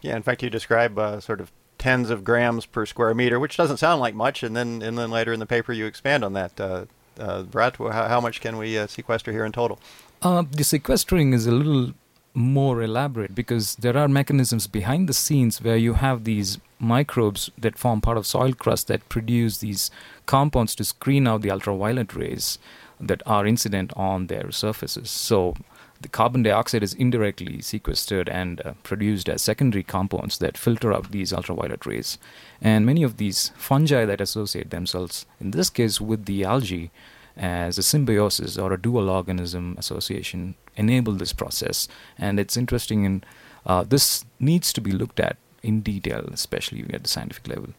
Yeah, 0.00 0.16
in 0.16 0.22
fact, 0.22 0.42
you 0.42 0.50
describe 0.50 0.98
uh, 0.98 1.20
sort 1.20 1.40
of 1.40 1.50
tens 1.78 2.10
of 2.10 2.22
grams 2.22 2.66
per 2.66 2.86
square 2.86 3.14
meter, 3.14 3.40
which 3.40 3.56
doesn't 3.56 3.78
sound 3.78 4.00
like 4.00 4.14
much, 4.14 4.42
and 4.42 4.56
then 4.56 4.82
and 4.82 4.96
then 4.96 5.10
later 5.10 5.32
in 5.32 5.40
the 5.40 5.46
paper 5.46 5.72
you 5.72 5.86
expand 5.86 6.24
on 6.24 6.32
that. 6.34 6.60
Uh, 6.60 6.84
uh, 7.18 7.42
Brett, 7.42 7.76
how, 7.76 8.08
how, 8.08 8.20
much 8.20 8.40
can 8.40 8.56
we 8.56 8.78
uh, 8.78 8.86
sequester 8.86 9.32
here 9.32 9.44
in 9.44 9.52
total? 9.52 9.78
Uh, 10.22 10.44
the 10.50 10.64
sequestering 10.64 11.34
is 11.34 11.46
a 11.46 11.52
little 11.52 11.92
more 12.34 12.82
elaborate 12.82 13.34
because 13.34 13.76
there 13.76 13.96
are 13.96 14.08
mechanisms 14.08 14.66
behind 14.66 15.08
the 15.08 15.12
scenes 15.12 15.60
where 15.60 15.76
you 15.76 15.94
have 15.94 16.24
these 16.24 16.58
microbes 16.78 17.50
that 17.58 17.78
form 17.78 18.00
part 18.00 18.16
of 18.16 18.26
soil 18.26 18.52
crust 18.52 18.88
that 18.88 19.08
produce 19.08 19.58
these 19.58 19.90
compounds 20.26 20.74
to 20.74 20.84
screen 20.84 21.28
out 21.28 21.42
the 21.42 21.50
ultraviolet 21.50 22.14
rays 22.14 22.58
that 23.00 23.22
are 23.26 23.46
incident 23.46 23.92
on 23.96 24.26
their 24.28 24.50
surfaces. 24.50 25.10
So 25.10 25.54
the 26.00 26.08
carbon 26.08 26.42
dioxide 26.42 26.82
is 26.82 26.94
indirectly 26.94 27.60
sequestered 27.60 28.28
and 28.28 28.60
uh, 28.64 28.72
produced 28.82 29.28
as 29.28 29.42
secondary 29.42 29.84
compounds 29.84 30.38
that 30.38 30.58
filter 30.58 30.92
out 30.92 31.12
these 31.12 31.32
ultraviolet 31.32 31.86
rays. 31.86 32.18
And 32.60 32.84
many 32.84 33.02
of 33.02 33.18
these 33.18 33.52
fungi 33.56 34.04
that 34.04 34.20
associate 34.20 34.70
themselves, 34.70 35.26
in 35.40 35.52
this 35.52 35.70
case 35.70 36.00
with 36.00 36.24
the 36.24 36.44
algae, 36.44 36.90
as 37.36 37.78
a 37.78 37.82
symbiosis 37.82 38.58
or 38.58 38.72
a 38.72 38.80
dual 38.80 39.08
organism 39.08 39.74
association 39.78 40.54
enable 40.76 41.12
this 41.12 41.32
process. 41.32 41.88
And 42.18 42.38
it's 42.38 42.56
interesting, 42.56 43.06
and 43.06 43.26
uh, 43.66 43.84
this 43.84 44.24
needs 44.40 44.72
to 44.74 44.80
be 44.80 44.92
looked 44.92 45.20
at 45.20 45.36
in 45.62 45.80
detail, 45.80 46.28
especially 46.32 46.84
at 46.92 47.02
the 47.02 47.08
scientific 47.08 47.48
level. 47.48 47.70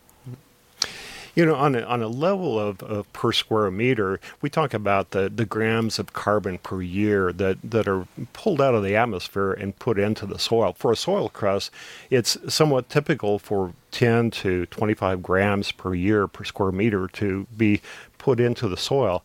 You 1.36 1.48
know, 1.48 1.56
on 1.56 1.74
a, 1.74 1.82
on 1.82 2.04
a 2.04 2.08
level 2.08 2.60
of, 2.60 2.84
of 2.84 3.12
per 3.12 3.32
square 3.32 3.72
meter, 3.72 4.20
we 4.42 4.52
talk 4.52 4.72
about 4.72 5.12
the, 5.12 5.30
the 5.30 5.48
grams 5.48 5.98
of 5.98 6.14
carbon 6.14 6.60
per 6.60 6.84
year 6.84 7.34
that, 7.34 7.58
that 7.64 7.88
are 7.88 8.06
pulled 8.34 8.62
out 8.62 8.76
of 8.76 8.84
the 8.84 8.96
atmosphere 8.96 9.52
and 9.52 9.78
put 9.80 9.98
into 9.98 10.28
the 10.28 10.38
soil. 10.38 10.74
For 10.78 10.92
a 10.92 10.96
soil 10.96 11.30
crust, 11.30 11.72
it's 12.12 12.38
somewhat 12.54 12.88
typical 12.88 13.40
for 13.40 13.74
10 13.90 14.30
to 14.30 14.68
25 14.68 15.24
grams 15.24 15.72
per 15.72 15.96
year 15.96 16.28
per 16.28 16.44
square 16.44 16.72
meter 16.72 17.08
to 17.14 17.48
be 17.58 17.82
put 18.24 18.40
into 18.40 18.70
the 18.70 18.78
soil 18.78 19.22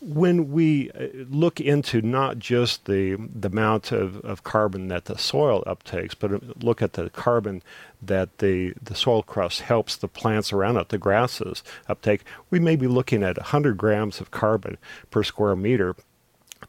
when 0.00 0.52
we 0.52 0.90
uh, 0.92 1.08
look 1.28 1.60
into 1.60 2.00
not 2.00 2.38
just 2.38 2.84
the, 2.84 3.16
the 3.16 3.48
amount 3.48 3.90
of, 3.90 4.18
of 4.24 4.44
carbon 4.44 4.88
that 4.88 5.06
the 5.06 5.18
soil 5.18 5.62
uptakes, 5.66 6.14
but 6.18 6.32
uh, 6.32 6.38
look 6.60 6.80
at 6.80 6.92
the 6.92 7.10
carbon 7.10 7.62
that 8.00 8.38
the, 8.38 8.74
the 8.80 8.94
soil 8.94 9.22
crust 9.22 9.62
helps 9.62 9.96
the 9.96 10.06
plants 10.06 10.52
around 10.52 10.76
it, 10.76 10.88
the 10.90 10.98
grasses, 10.98 11.64
uptake, 11.88 12.22
we 12.50 12.60
may 12.60 12.76
be 12.76 12.86
looking 12.86 13.24
at 13.24 13.36
100 13.36 13.76
grams 13.76 14.20
of 14.20 14.30
carbon 14.30 14.78
per 15.10 15.24
square 15.24 15.56
meter. 15.56 15.96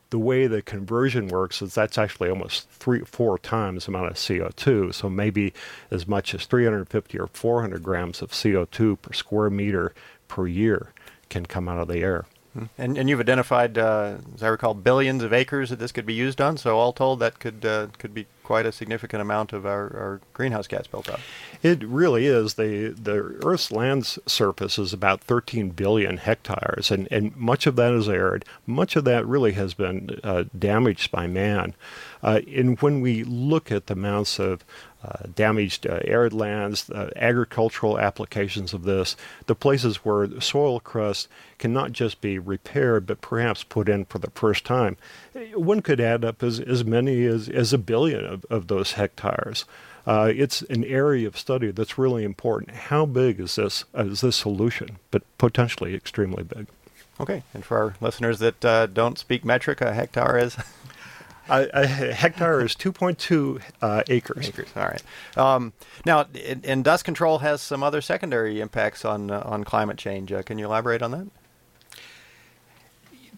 The 0.10 0.20
way 0.20 0.48
the 0.48 0.64
conversion 0.64 1.28
works 1.28 1.62
is 1.62 1.76
that's 1.76 2.00
actually 2.00 2.30
almost 2.30 2.68
three, 2.72 3.02
four 3.02 3.38
times 3.38 3.86
the 3.86 3.92
amount 3.92 4.08
of 4.08 4.16
CO2. 4.16 4.92
So 4.94 5.08
maybe 5.08 5.54
as 5.92 6.08
much 6.08 6.34
as 6.34 6.48
350 6.48 7.20
or 7.20 7.28
400 7.28 7.84
grams 7.84 8.24
of 8.24 8.32
CO2 8.32 9.00
per 9.04 9.14
square 9.14 9.52
meter 9.52 9.94
per 10.28 10.48
year 10.48 10.94
can 11.30 11.46
come 11.46 11.68
out 11.68 11.80
of 11.80 11.88
the 11.88 12.00
air. 12.00 12.26
Hmm. 12.54 12.66
And, 12.78 12.98
and 12.98 13.10
you've 13.10 13.20
identified, 13.20 13.78
uh, 13.78 14.16
as 14.34 14.42
I 14.42 14.48
recall, 14.48 14.74
billions 14.74 15.22
of 15.24 15.32
acres 15.34 15.70
that 15.70 15.78
this 15.78 15.92
could 15.92 16.06
be 16.06 16.16
used 16.16 16.42
on. 16.42 16.58
So 16.58 16.80
all 16.80 16.94
told, 16.94 17.20
that 17.20 17.40
could 17.40 17.64
uh, 17.64 17.88
could 18.00 18.14
be 18.14 18.26
quite 18.44 18.66
a 18.66 18.72
significant 18.72 19.22
amount 19.22 19.54
of 19.54 19.64
our, 19.68 19.96
our 19.96 20.22
greenhouse 20.34 20.66
gas 20.66 20.88
built 20.88 21.08
up. 21.08 21.20
It 21.62 21.84
really 21.84 22.26
is. 22.26 22.56
The 22.56 22.90
the 22.90 23.40
Earth's 23.46 23.72
land 23.72 24.18
surface 24.26 24.80
is 24.80 24.94
about 24.94 25.22
13 25.22 25.70
billion 25.70 26.18
hectares, 26.18 26.90
and, 26.90 27.08
and 27.12 27.36
much 27.38 27.68
of 27.68 27.76
that 27.76 27.94
is 27.94 28.10
arid. 28.10 28.46
Much 28.66 28.96
of 28.96 29.06
that 29.06 29.28
really 29.28 29.52
has 29.52 29.76
been 29.76 30.20
uh, 30.24 30.46
damaged 30.58 31.12
by 31.12 31.28
man. 31.28 31.76
Uh, 32.24 32.42
and 32.52 32.82
when 32.82 33.02
we 33.02 33.24
look 33.24 33.72
at 33.72 33.86
the 33.86 33.94
amounts 33.94 34.40
of 34.40 34.66
uh, 35.04 35.28
damaged 35.34 35.88
uh, 35.88 36.00
arid 36.04 36.34
lands, 36.34 36.90
uh, 36.90 37.10
agricultural 37.16 37.98
applications 37.98 38.74
of 38.74 38.84
this, 38.84 39.16
the 39.46 39.56
places 39.56 39.98
where 39.98 40.40
soil 40.42 40.80
crust 40.80 41.28
can 41.58 41.72
not 41.72 41.92
just 41.92 42.20
be 42.22 42.38
repaired 42.38 43.06
but 43.06 43.22
perhaps 43.22 43.64
put 43.64 43.88
in 43.88 44.06
for 44.06 44.20
the 44.20 44.32
first 44.32 44.66
time. 44.66 44.98
One 45.54 45.82
could 45.82 46.02
add 46.02 46.26
up 46.26 46.44
as, 46.44 46.60
as 46.60 46.84
many 46.84 47.26
as, 47.26 47.48
as 47.48 47.72
a 47.72 47.78
billion 47.78 48.26
of, 48.26 48.46
of 48.50 48.68
those 48.68 48.94
hectares. 48.94 49.66
Uh, 50.06 50.32
it's 50.36 50.64
an 50.64 50.84
area 50.86 51.28
of 51.28 51.38
study 51.38 51.72
that's 51.72 51.98
really 51.98 52.24
important. 52.24 52.72
How 52.72 53.06
big 53.06 53.40
is 53.40 53.56
this 53.56 53.86
is 53.94 54.22
this 54.22 54.36
solution? 54.36 54.98
But 55.12 55.24
potentially 55.38 55.94
extremely 55.94 56.44
big. 56.44 56.68
Okay, 57.20 57.44
and 57.54 57.64
for 57.64 57.78
our 57.78 57.96
listeners 58.02 58.40
that 58.40 58.64
uh, 58.64 58.88
don't 58.88 59.20
speak 59.20 59.44
metric, 59.44 59.82
a 59.82 59.94
hectare 59.94 60.38
is 60.38 60.58
a 61.50 61.88
hectare 61.88 62.62
is 62.62 62.76
2.2 62.76 63.62
uh, 63.82 64.04
acres. 64.08 64.48
Acres. 64.50 64.70
All 64.76 64.84
right. 64.84 65.04
Um, 65.38 65.74
now, 66.06 66.26
and 66.64 66.84
dust 66.84 67.06
control 67.06 67.40
has 67.40 67.62
some 67.62 67.84
other 67.84 68.02
secondary 68.02 68.62
impacts 68.62 69.06
on 69.06 69.32
uh, 69.32 69.42
on 69.46 69.64
climate 69.64 69.98
change. 69.98 70.32
Uh, 70.32 70.44
can 70.44 70.58
you 70.58 70.66
elaborate 70.66 71.02
on 71.02 71.12
that? 71.12 71.28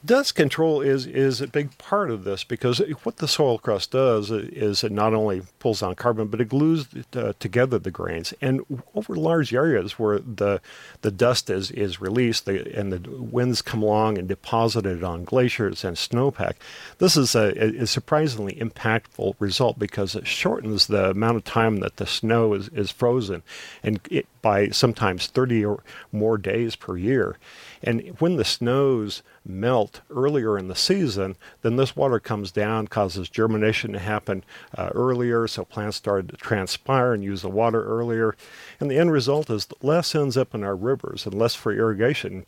Dust 0.06 0.36
control 0.36 0.82
is 0.82 1.06
is 1.06 1.42
a 1.42 1.48
big 1.48 1.78
part 1.78 2.10
of 2.10 2.24
this 2.24 2.44
because 2.44 2.80
what 3.04 3.18
the 3.18 3.28
soil 3.28 3.58
crust 3.58 3.92
does 3.92 4.32
is 4.32 4.84
it 4.84 4.92
not 4.92 5.14
only 5.14 5.42
pulls 5.60 5.82
down 5.82 5.96
carbon 5.96 6.28
but 6.28 6.42
it 6.42 6.50
glues 6.50 6.88
uh, 7.14 7.34
together 7.40 7.80
the 7.80 7.92
grains. 7.92 8.34
And 8.42 8.62
over 8.96 9.16
large 9.16 9.54
areas 9.54 10.00
where 10.00 10.20
the 10.20 10.62
the 11.02 11.12
dust 11.12 11.50
is 11.50 11.72
is 11.72 12.02
released 12.02 12.46
the, 12.46 12.78
and 12.78 12.92
the 12.92 13.12
winds 13.12 13.62
come 13.62 13.84
along 13.84 14.18
and 14.18 14.28
deposit 14.28 14.86
it 14.86 15.04
on 15.04 15.24
glaciers 15.24 15.84
and 15.84 15.98
snowpack 15.98 16.56
this 16.98 17.18
is 17.18 17.36
a, 17.36 17.82
a 17.82 17.88
surprisingly 17.88 18.54
impactful 18.54 19.36
result 19.40 19.80
because 19.80 20.16
it 20.16 20.28
shortens 20.28 20.88
the 20.88 21.10
amount 21.10 21.38
of 21.38 21.44
time 21.44 21.78
that 21.78 21.98
the 21.98 22.06
snow 22.06 22.54
is, 22.54 22.70
is 22.70 22.92
frozen. 22.92 23.44
And 23.84 24.00
it, 24.10 24.28
by 24.42 24.70
sometimes 24.70 25.28
30 25.28 25.66
or 25.66 25.84
more 26.12 26.38
days 26.38 26.76
per 26.76 26.98
year 26.98 27.38
and 27.84 28.16
when 28.20 28.36
the 28.36 28.46
snows 28.46 29.24
melt 29.44 30.02
earlier 30.10 30.58
in 30.58 30.68
the 30.68 30.76
season, 30.76 31.36
then 31.64 31.78
this 31.78 31.96
water 31.96 32.20
comes 32.20 32.52
down, 32.52 32.88
causes 32.88 33.28
germination 33.28 33.92
to 33.94 34.00
happen 34.00 34.44
uh, 34.78 34.90
earlier, 34.94 35.48
so 35.48 35.66
plants 35.66 35.98
start 35.98 36.28
to 36.30 36.38
transpire 36.38 37.14
and 37.14 37.24
use 37.24 37.42
the 37.42 37.50
water 37.50 37.84
earlier. 37.84 38.36
And 38.80 38.92
the 38.92 39.00
end 39.00 39.12
result 39.12 39.50
is 39.50 39.68
less 39.82 40.14
ends 40.14 40.38
up 40.38 40.54
in 40.54 40.64
our 40.64 40.76
rivers 40.76 41.26
and 41.26 41.34
less 41.34 41.56
for 41.56 41.74
irrigation, 41.74 42.46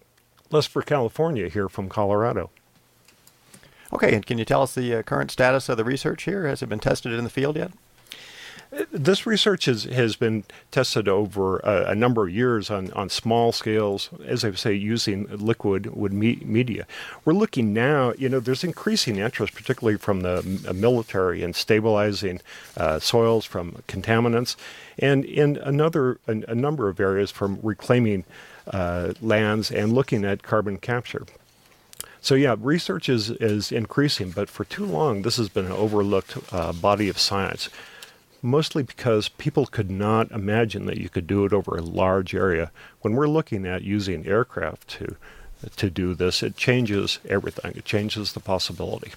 less 0.51 0.67
for 0.67 0.83
California 0.83 1.49
here 1.49 1.69
from 1.69 1.89
Colorado. 1.89 2.51
Okay, 3.91 4.13
and 4.13 4.25
can 4.25 4.37
you 4.37 4.45
tell 4.45 4.63
us 4.63 4.75
the 4.75 4.95
uh, 4.95 5.01
current 5.03 5.31
status 5.31 5.69
of 5.69 5.77
the 5.77 5.83
research 5.83 6.23
here? 6.23 6.47
Has 6.47 6.61
it 6.61 6.69
been 6.69 6.79
tested 6.79 7.11
in 7.11 7.23
the 7.23 7.29
field 7.29 7.55
yet? 7.55 7.71
This 8.91 9.27
research 9.27 9.65
has, 9.65 9.83
has 9.83 10.15
been 10.15 10.45
tested 10.71 11.07
over 11.07 11.59
a, 11.59 11.91
a, 11.91 11.95
number 11.95 12.23
of 12.25 12.33
years 12.33 12.71
on, 12.71 12.91
on 12.93 13.07
small 13.07 13.51
scales, 13.51 14.09
as 14.25 14.43
I 14.43 14.51
say, 14.53 14.73
using 14.73 15.27
liquid 15.27 15.95
wood 15.95 16.11
me- 16.11 16.41
media. 16.43 16.87
We're 17.23 17.33
looking 17.33 17.71
now, 17.71 18.13
you 18.17 18.29
know, 18.29 18.39
there's 18.39 18.63
increasing 18.63 19.17
interest, 19.17 19.53
particularly 19.53 19.99
from 19.99 20.21
the 20.21 20.39
uh, 20.67 20.73
military, 20.73 21.43
in 21.43 21.53
stabilizing 21.53 22.41
uh, 22.75 22.97
soils 22.97 23.45
from 23.45 23.83
contaminants, 23.87 24.55
and 24.97 25.23
in 25.23 25.57
another 25.57 26.17
a, 26.27 26.41
a 26.47 26.55
number 26.55 26.89
of 26.89 26.99
areas 26.99 27.29
from 27.29 27.59
reclaiming 27.61 28.23
uh, 28.71 29.13
lands 29.21 29.69
and 29.69 29.93
looking 29.93 30.25
at 30.25 30.41
carbon 30.41 30.77
capture. 30.77 31.27
So 32.21 32.33
yeah, 32.33 32.55
research 32.57 33.07
is, 33.07 33.29
is 33.29 33.71
increasing, 33.71 34.31
but 34.31 34.49
for 34.49 34.63
too 34.63 34.85
long 34.85 35.21
this 35.21 35.37
has 35.37 35.49
been 35.49 35.65
an 35.65 35.73
overlooked 35.73 36.37
uh, 36.51 36.73
body 36.73 37.07
of 37.07 37.19
science 37.19 37.69
mostly 38.43 38.83
because 38.83 39.29
people 39.29 39.65
could 39.65 39.89
not 39.89 40.29
imagine 40.31 40.85
that 40.85 40.97
you 40.97 41.09
could 41.09 41.25
do 41.25 41.45
it 41.45 41.53
over 41.53 41.75
a 41.75 41.81
large 41.81 42.35
area. 42.35 42.71
When 43.01 43.13
we're 43.13 43.27
looking 43.27 43.65
at 43.65 43.81
using 43.81 44.27
aircraft 44.27 44.87
to 44.89 45.15
to 45.77 45.89
do 45.89 46.13
this, 46.13 46.43
it 46.43 46.57
changes 46.57 47.19
everything. 47.27 47.71
It 47.75 47.85
changes 47.85 48.33
the 48.33 48.41
possibility. 48.41 49.13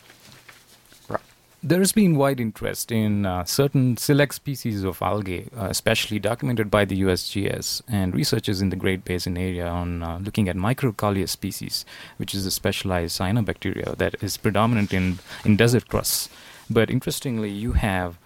There 1.62 1.80
has 1.80 1.90
been 1.90 2.16
wide 2.16 2.38
interest 2.38 2.92
in 2.92 3.26
uh, 3.26 3.42
certain 3.44 3.96
select 3.96 4.34
species 4.34 4.84
of 4.84 5.02
algae, 5.02 5.48
uh, 5.56 5.64
especially 5.64 6.20
documented 6.20 6.70
by 6.70 6.84
the 6.84 7.00
USGS 7.02 7.82
and 7.88 8.14
researchers 8.14 8.62
in 8.62 8.68
the 8.70 8.76
Great 8.76 9.04
Basin 9.04 9.36
area 9.36 9.66
on 9.66 10.02
uh, 10.02 10.18
looking 10.18 10.48
at 10.48 10.54
Microcoleus 10.54 11.30
species, 11.30 11.84
which 12.18 12.36
is 12.36 12.46
a 12.46 12.52
specialized 12.52 13.18
cyanobacteria 13.18 13.96
that 13.96 14.14
is 14.22 14.36
predominant 14.36 14.92
in, 14.92 15.18
in 15.44 15.56
desert 15.56 15.88
crusts. 15.88 16.28
But 16.70 16.88
interestingly, 16.88 17.50
you 17.50 17.72
have 17.72 18.16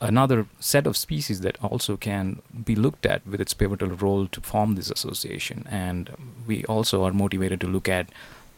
another 0.00 0.46
set 0.60 0.86
of 0.86 0.96
species 0.96 1.40
that 1.40 1.56
also 1.62 1.96
can 1.96 2.42
be 2.64 2.74
looked 2.74 3.06
at 3.06 3.26
with 3.26 3.40
its 3.40 3.54
pivotal 3.54 3.88
role 3.88 4.26
to 4.26 4.40
form 4.40 4.74
this 4.74 4.90
association. 4.90 5.66
And 5.70 6.10
we 6.46 6.64
also 6.64 7.04
are 7.04 7.12
motivated 7.12 7.60
to 7.62 7.66
look 7.66 7.88
at 7.88 8.08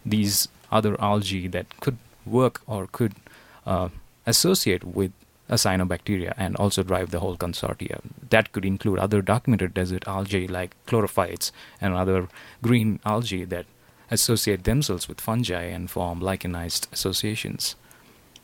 these 0.05 0.49
other 0.71 1.01
algae 1.01 1.49
that 1.49 1.67
could 1.81 1.99
work 2.25 2.61
or 2.67 2.89
could 2.91 3.15
uh, 3.67 3.89
associate 4.27 4.85
with 4.85 5.13
a 5.49 5.55
cyanobacteria 5.55 6.35
and 6.37 6.57
also 6.57 6.83
drive 6.83 7.11
the 7.11 7.21
whole 7.21 7.37
consortia. 7.37 8.01
That 8.31 8.53
could 8.53 8.65
include 8.65 8.99
other 8.99 9.23
documented 9.23 9.75
desert 9.75 10.09
algae 10.09 10.49
like 10.49 10.75
chlorophytes 10.87 11.53
and 11.81 11.95
other 11.95 12.29
green 12.63 12.99
algae 13.05 13.45
that 13.45 13.67
associate 14.11 14.65
themselves 14.65 15.09
with 15.09 15.21
fungi 15.21 15.63
and 15.63 15.91
form 15.91 16.21
lichenized 16.21 16.93
associations. 16.93 17.77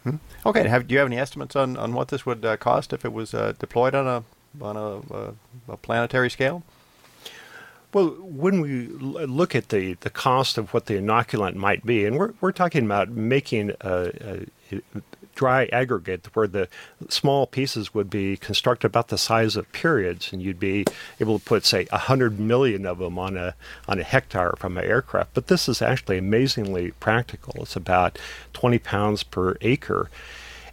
Hmm. 0.04 0.16
Okay. 0.44 0.66
Have, 0.68 0.88
do 0.88 0.94
you 0.94 0.98
have 0.98 1.06
any 1.06 1.18
estimates 1.18 1.54
on, 1.54 1.76
on 1.76 1.94
what 1.94 2.08
this 2.08 2.26
would 2.26 2.44
uh, 2.44 2.56
cost 2.56 2.92
if 2.92 3.04
it 3.04 3.12
was 3.12 3.34
uh, 3.34 3.52
deployed 3.58 3.94
on 3.94 4.06
a 4.06 4.24
on 4.60 4.76
a, 4.76 5.14
uh, 5.14 5.32
a, 5.68 5.76
planetary 5.76 6.28
scale? 6.28 6.62
Well, 7.92 8.08
when 8.20 8.60
we 8.60 8.86
look 8.88 9.54
at 9.54 9.68
the, 9.68 9.94
the 9.94 10.10
cost 10.10 10.58
of 10.58 10.72
what 10.72 10.86
the 10.86 10.94
inoculant 10.94 11.54
might 11.56 11.84
be, 11.84 12.06
and 12.06 12.18
we're, 12.18 12.32
we're 12.40 12.52
talking 12.52 12.84
about 12.84 13.10
making 13.10 13.72
a, 13.80 14.46
a, 14.72 14.80
dry 15.34 15.66
aggregate 15.72 16.28
where 16.34 16.46
the 16.46 16.68
small 17.08 17.46
pieces 17.46 17.94
would 17.94 18.10
be 18.10 18.36
constructed 18.36 18.86
about 18.86 19.08
the 19.08 19.18
size 19.18 19.56
of 19.56 19.70
periods, 19.72 20.32
and 20.32 20.42
you'd 20.42 20.60
be 20.60 20.84
able 21.20 21.38
to 21.38 21.44
put, 21.44 21.64
say, 21.64 21.86
a 21.90 21.98
hundred 21.98 22.38
million 22.38 22.86
of 22.86 22.98
them 22.98 23.18
on 23.18 23.36
a 23.36 23.54
on 23.88 23.98
a 23.98 24.04
hectare 24.04 24.54
from 24.58 24.76
an 24.76 24.84
aircraft. 24.84 25.34
But 25.34 25.46
this 25.46 25.68
is 25.68 25.82
actually 25.82 26.18
amazingly 26.18 26.92
practical. 26.92 27.62
It's 27.62 27.76
about 27.76 28.18
20 28.52 28.78
pounds 28.78 29.22
per 29.22 29.56
acre. 29.60 30.10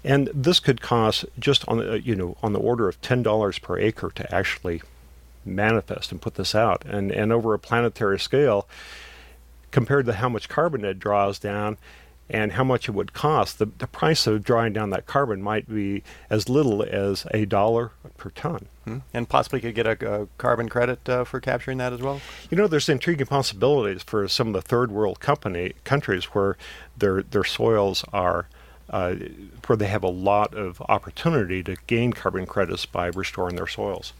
And 0.04 0.30
this 0.34 0.60
could 0.60 0.82
cost 0.82 1.26
just 1.38 1.68
on 1.68 1.78
the, 1.78 2.02
you 2.02 2.16
know 2.16 2.38
on 2.42 2.54
the 2.54 2.60
order 2.60 2.88
of 2.88 3.02
ten 3.02 3.22
dollars 3.22 3.60
per 3.60 3.78
acre 3.78 4.12
to 4.16 4.34
actually 4.34 4.82
manifest 5.46 6.12
and 6.12 6.22
put 6.22 6.36
this 6.36 6.56
out, 6.56 6.86
and 6.86 7.12
and 7.12 7.34
over 7.34 7.54
a 7.54 7.60
planetary 7.60 8.20
scale, 8.20 8.68
compared 9.72 10.06
to 10.06 10.14
how 10.14 10.30
much 10.30 10.48
carbon 10.48 10.86
it 10.86 11.00
draws 11.00 11.38
down, 11.38 11.78
and 12.30 12.54
how 12.54 12.64
much 12.64 12.88
it 12.88 12.92
would 12.92 13.14
cost, 13.14 13.60
the, 13.60 13.66
the 13.66 13.88
price 13.88 14.28
of 14.28 14.44
drawing 14.44 14.74
down 14.74 14.92
that 14.92 15.06
carbon 15.06 15.42
might 15.42 15.68
be 15.68 16.04
as 16.30 16.48
little 16.48 16.84
as 16.84 17.26
a 17.32 17.46
dollar 17.46 17.92
per 18.18 18.30
ton. 18.30 18.68
Hmm. 18.86 18.98
And 19.14 19.28
possibly 19.28 19.62
could 19.62 19.76
get 19.76 19.88
a, 19.88 20.22
a 20.22 20.28
carbon 20.38 20.70
credit 20.70 21.08
uh, 21.10 21.24
for 21.24 21.40
capturing 21.40 21.80
that 21.80 21.94
as 21.94 22.02
well? 22.02 22.22
You 22.50 22.58
know, 22.58 22.68
there's 22.68 22.90
intriguing 22.90 23.28
possibilities 23.28 24.04
for 24.04 24.28
some 24.28 24.48
of 24.48 24.54
the 24.54 24.62
third 24.62 24.92
world 24.92 25.20
company 25.20 25.74
countries 25.84 26.26
where 26.26 26.58
their, 26.98 27.24
their 27.24 27.44
soils 27.44 28.04
are. 28.14 28.48
Uh, 28.90 29.14
where 29.68 29.78
they 29.78 29.86
have 29.86 30.02
a 30.02 30.10
lot 30.10 30.52
of 30.56 30.82
opportunity 30.90 31.62
to 31.62 31.76
gain 31.86 32.12
carbon 32.12 32.48
credits 32.48 32.88
by 32.88 33.06
restoring 33.06 33.56
their 33.56 33.68
soils. 33.68 34.14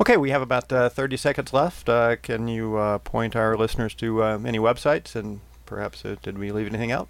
Okay, 0.00 0.16
we 0.16 0.30
have 0.30 0.40
about 0.40 0.72
uh, 0.72 0.88
30 0.88 1.18
seconds 1.18 1.52
left. 1.52 1.86
Uh, 1.86 2.16
can 2.16 2.48
you 2.48 2.78
uh, 2.78 2.96
point 2.96 3.36
our 3.36 3.58
listeners 3.58 3.92
to 3.96 4.22
uh, 4.22 4.38
any 4.46 4.58
websites 4.58 5.14
and 5.14 5.40
perhaps 5.66 6.02
uh, 6.06 6.16
did 6.22 6.38
we 6.38 6.50
leave 6.50 6.66
anything 6.66 6.90
out? 6.90 7.08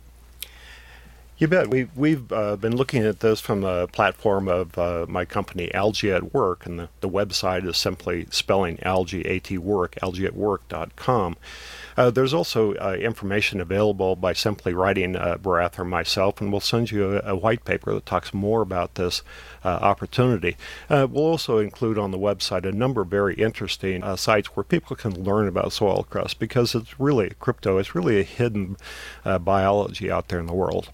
You 1.41 1.49
bet. 1.49 1.69
We've, 1.69 1.97
we've 1.97 2.31
uh, 2.31 2.57
been 2.57 2.77
looking 2.77 3.03
at 3.03 3.21
this 3.21 3.41
from 3.41 3.65
a 3.65 3.87
platform 3.87 4.47
of 4.47 4.77
uh, 4.77 5.07
my 5.09 5.25
company, 5.25 5.73
Algae 5.73 6.11
at 6.11 6.35
Work, 6.35 6.67
and 6.67 6.79
the, 6.79 6.91
the 7.01 7.09
website 7.09 7.67
is 7.67 7.79
simply 7.79 8.27
spelling 8.29 8.79
algae, 8.83 9.27
at 9.27 9.51
work, 9.53 9.95
algaeatwork.com. 10.03 11.37
Uh, 11.97 12.11
there's 12.11 12.35
also 12.35 12.75
uh, 12.75 12.95
information 13.01 13.59
available 13.59 14.17
by 14.17 14.35
simply 14.35 14.75
writing 14.75 15.15
Bharath 15.15 15.79
or 15.79 15.87
myself, 15.87 16.43
and 16.43 16.53
we'll 16.53 16.61
send 16.61 16.91
you 16.91 17.17
a, 17.17 17.31
a, 17.31 17.35
white 17.35 17.65
paper 17.65 17.95
that 17.95 18.05
talks 18.05 18.35
more 18.35 18.61
about 18.61 18.97
this 18.97 19.23
uh, 19.65 19.69
opportunity. 19.69 20.59
Uh, 20.91 21.07
we'll 21.11 21.25
also 21.25 21.57
include 21.57 21.97
on 21.97 22.11
the 22.11 22.19
website 22.19 22.69
a 22.69 22.73
number 22.73 23.01
of 23.01 23.09
very 23.09 23.35
interesting 23.37 24.05
uh, 24.05 24.15
sites 24.15 24.49
where 24.49 24.65
people 24.65 24.95
can 24.95 25.25
learn 25.25 25.49
about 25.49 25.73
soil 25.73 26.07
crust 26.11 26.39
because 26.39 26.75
it's 26.75 27.01
really 27.01 27.33
crypto, 27.41 27.79
it's 27.79 27.95
really 27.95 28.21
a 28.21 28.25
hidden 28.25 28.77
biology 29.41 30.11
out 30.11 30.29
there 30.29 30.39
in 30.39 30.45
the 30.45 30.53
world. 30.53 30.91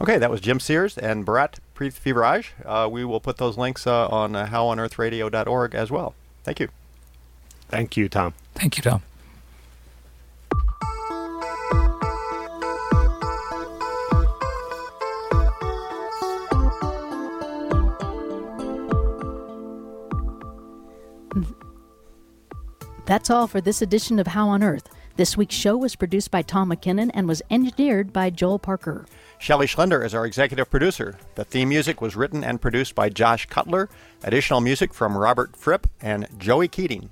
Okay, 0.00 0.16
that 0.16 0.30
was 0.30 0.40
Jim 0.40 0.60
Sears 0.60 0.96
and 0.96 1.26
Bharath 1.26 1.58
Prithiviraj. 1.74 2.46
Uh, 2.64 2.88
we 2.88 3.04
will 3.04 3.20
put 3.20 3.38
those 3.38 3.58
links 3.58 3.86
uh, 3.86 4.06
on 4.08 4.36
uh, 4.36 4.46
howonearthradio.org 4.46 5.74
as 5.74 5.90
well. 5.90 6.14
Thank 6.44 6.60
you. 6.60 6.68
Thank 7.68 7.96
you, 7.96 8.08
Tom. 8.08 8.34
Thank 8.54 8.76
you, 8.76 8.82
Tom. 8.82 9.02
That's 23.04 23.30
all 23.30 23.46
for 23.46 23.60
this 23.60 23.80
edition 23.80 24.18
of 24.18 24.28
How 24.28 24.48
on 24.48 24.62
Earth. 24.62 24.88
This 25.18 25.36
week's 25.36 25.56
show 25.56 25.76
was 25.76 25.96
produced 25.96 26.30
by 26.30 26.42
Tom 26.42 26.70
McKinnon 26.70 27.10
and 27.12 27.26
was 27.26 27.42
engineered 27.50 28.12
by 28.12 28.30
Joel 28.30 28.60
Parker. 28.60 29.04
Shelley 29.38 29.66
Schlender 29.66 30.06
is 30.06 30.14
our 30.14 30.24
executive 30.24 30.70
producer. 30.70 31.16
The 31.34 31.44
theme 31.44 31.70
music 31.70 32.00
was 32.00 32.14
written 32.14 32.44
and 32.44 32.60
produced 32.60 32.94
by 32.94 33.08
Josh 33.08 33.46
Cutler. 33.46 33.88
Additional 34.22 34.60
music 34.60 34.94
from 34.94 35.18
Robert 35.18 35.56
Fripp 35.56 35.88
and 36.00 36.28
Joey 36.38 36.68
Keating. 36.68 37.10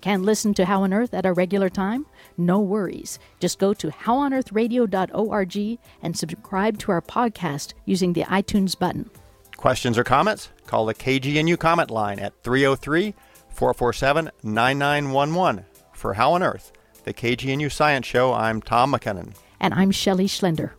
Can 0.00 0.22
listen 0.22 0.54
to 0.54 0.64
How 0.64 0.82
on 0.84 0.94
Earth 0.94 1.12
at 1.12 1.26
a 1.26 1.32
regular 1.34 1.68
time? 1.68 2.06
No 2.38 2.58
worries. 2.58 3.18
Just 3.38 3.58
go 3.58 3.74
to 3.74 3.88
howonearthradio.org 3.88 5.78
and 6.00 6.16
subscribe 6.16 6.78
to 6.78 6.90
our 6.90 7.02
podcast 7.02 7.74
using 7.84 8.14
the 8.14 8.22
iTunes 8.22 8.78
button. 8.78 9.10
Questions 9.58 9.98
or 9.98 10.04
comments? 10.04 10.48
Call 10.66 10.86
the 10.86 10.94
KGNU 10.94 11.58
comment 11.58 11.90
line 11.90 12.18
at 12.18 12.32
303 12.42 13.12
447 13.50 14.30
9911 14.42 15.66
for 15.92 16.14
How 16.14 16.32
on 16.32 16.42
Earth 16.42 16.72
the 17.04 17.14
KGNU 17.14 17.70
Science 17.70 18.06
Show. 18.06 18.32
I'm 18.32 18.60
Tom 18.62 18.92
McKinnon. 18.92 19.34
And 19.60 19.74
I'm 19.74 19.90
Shelley 19.90 20.26
Schlender. 20.26 20.72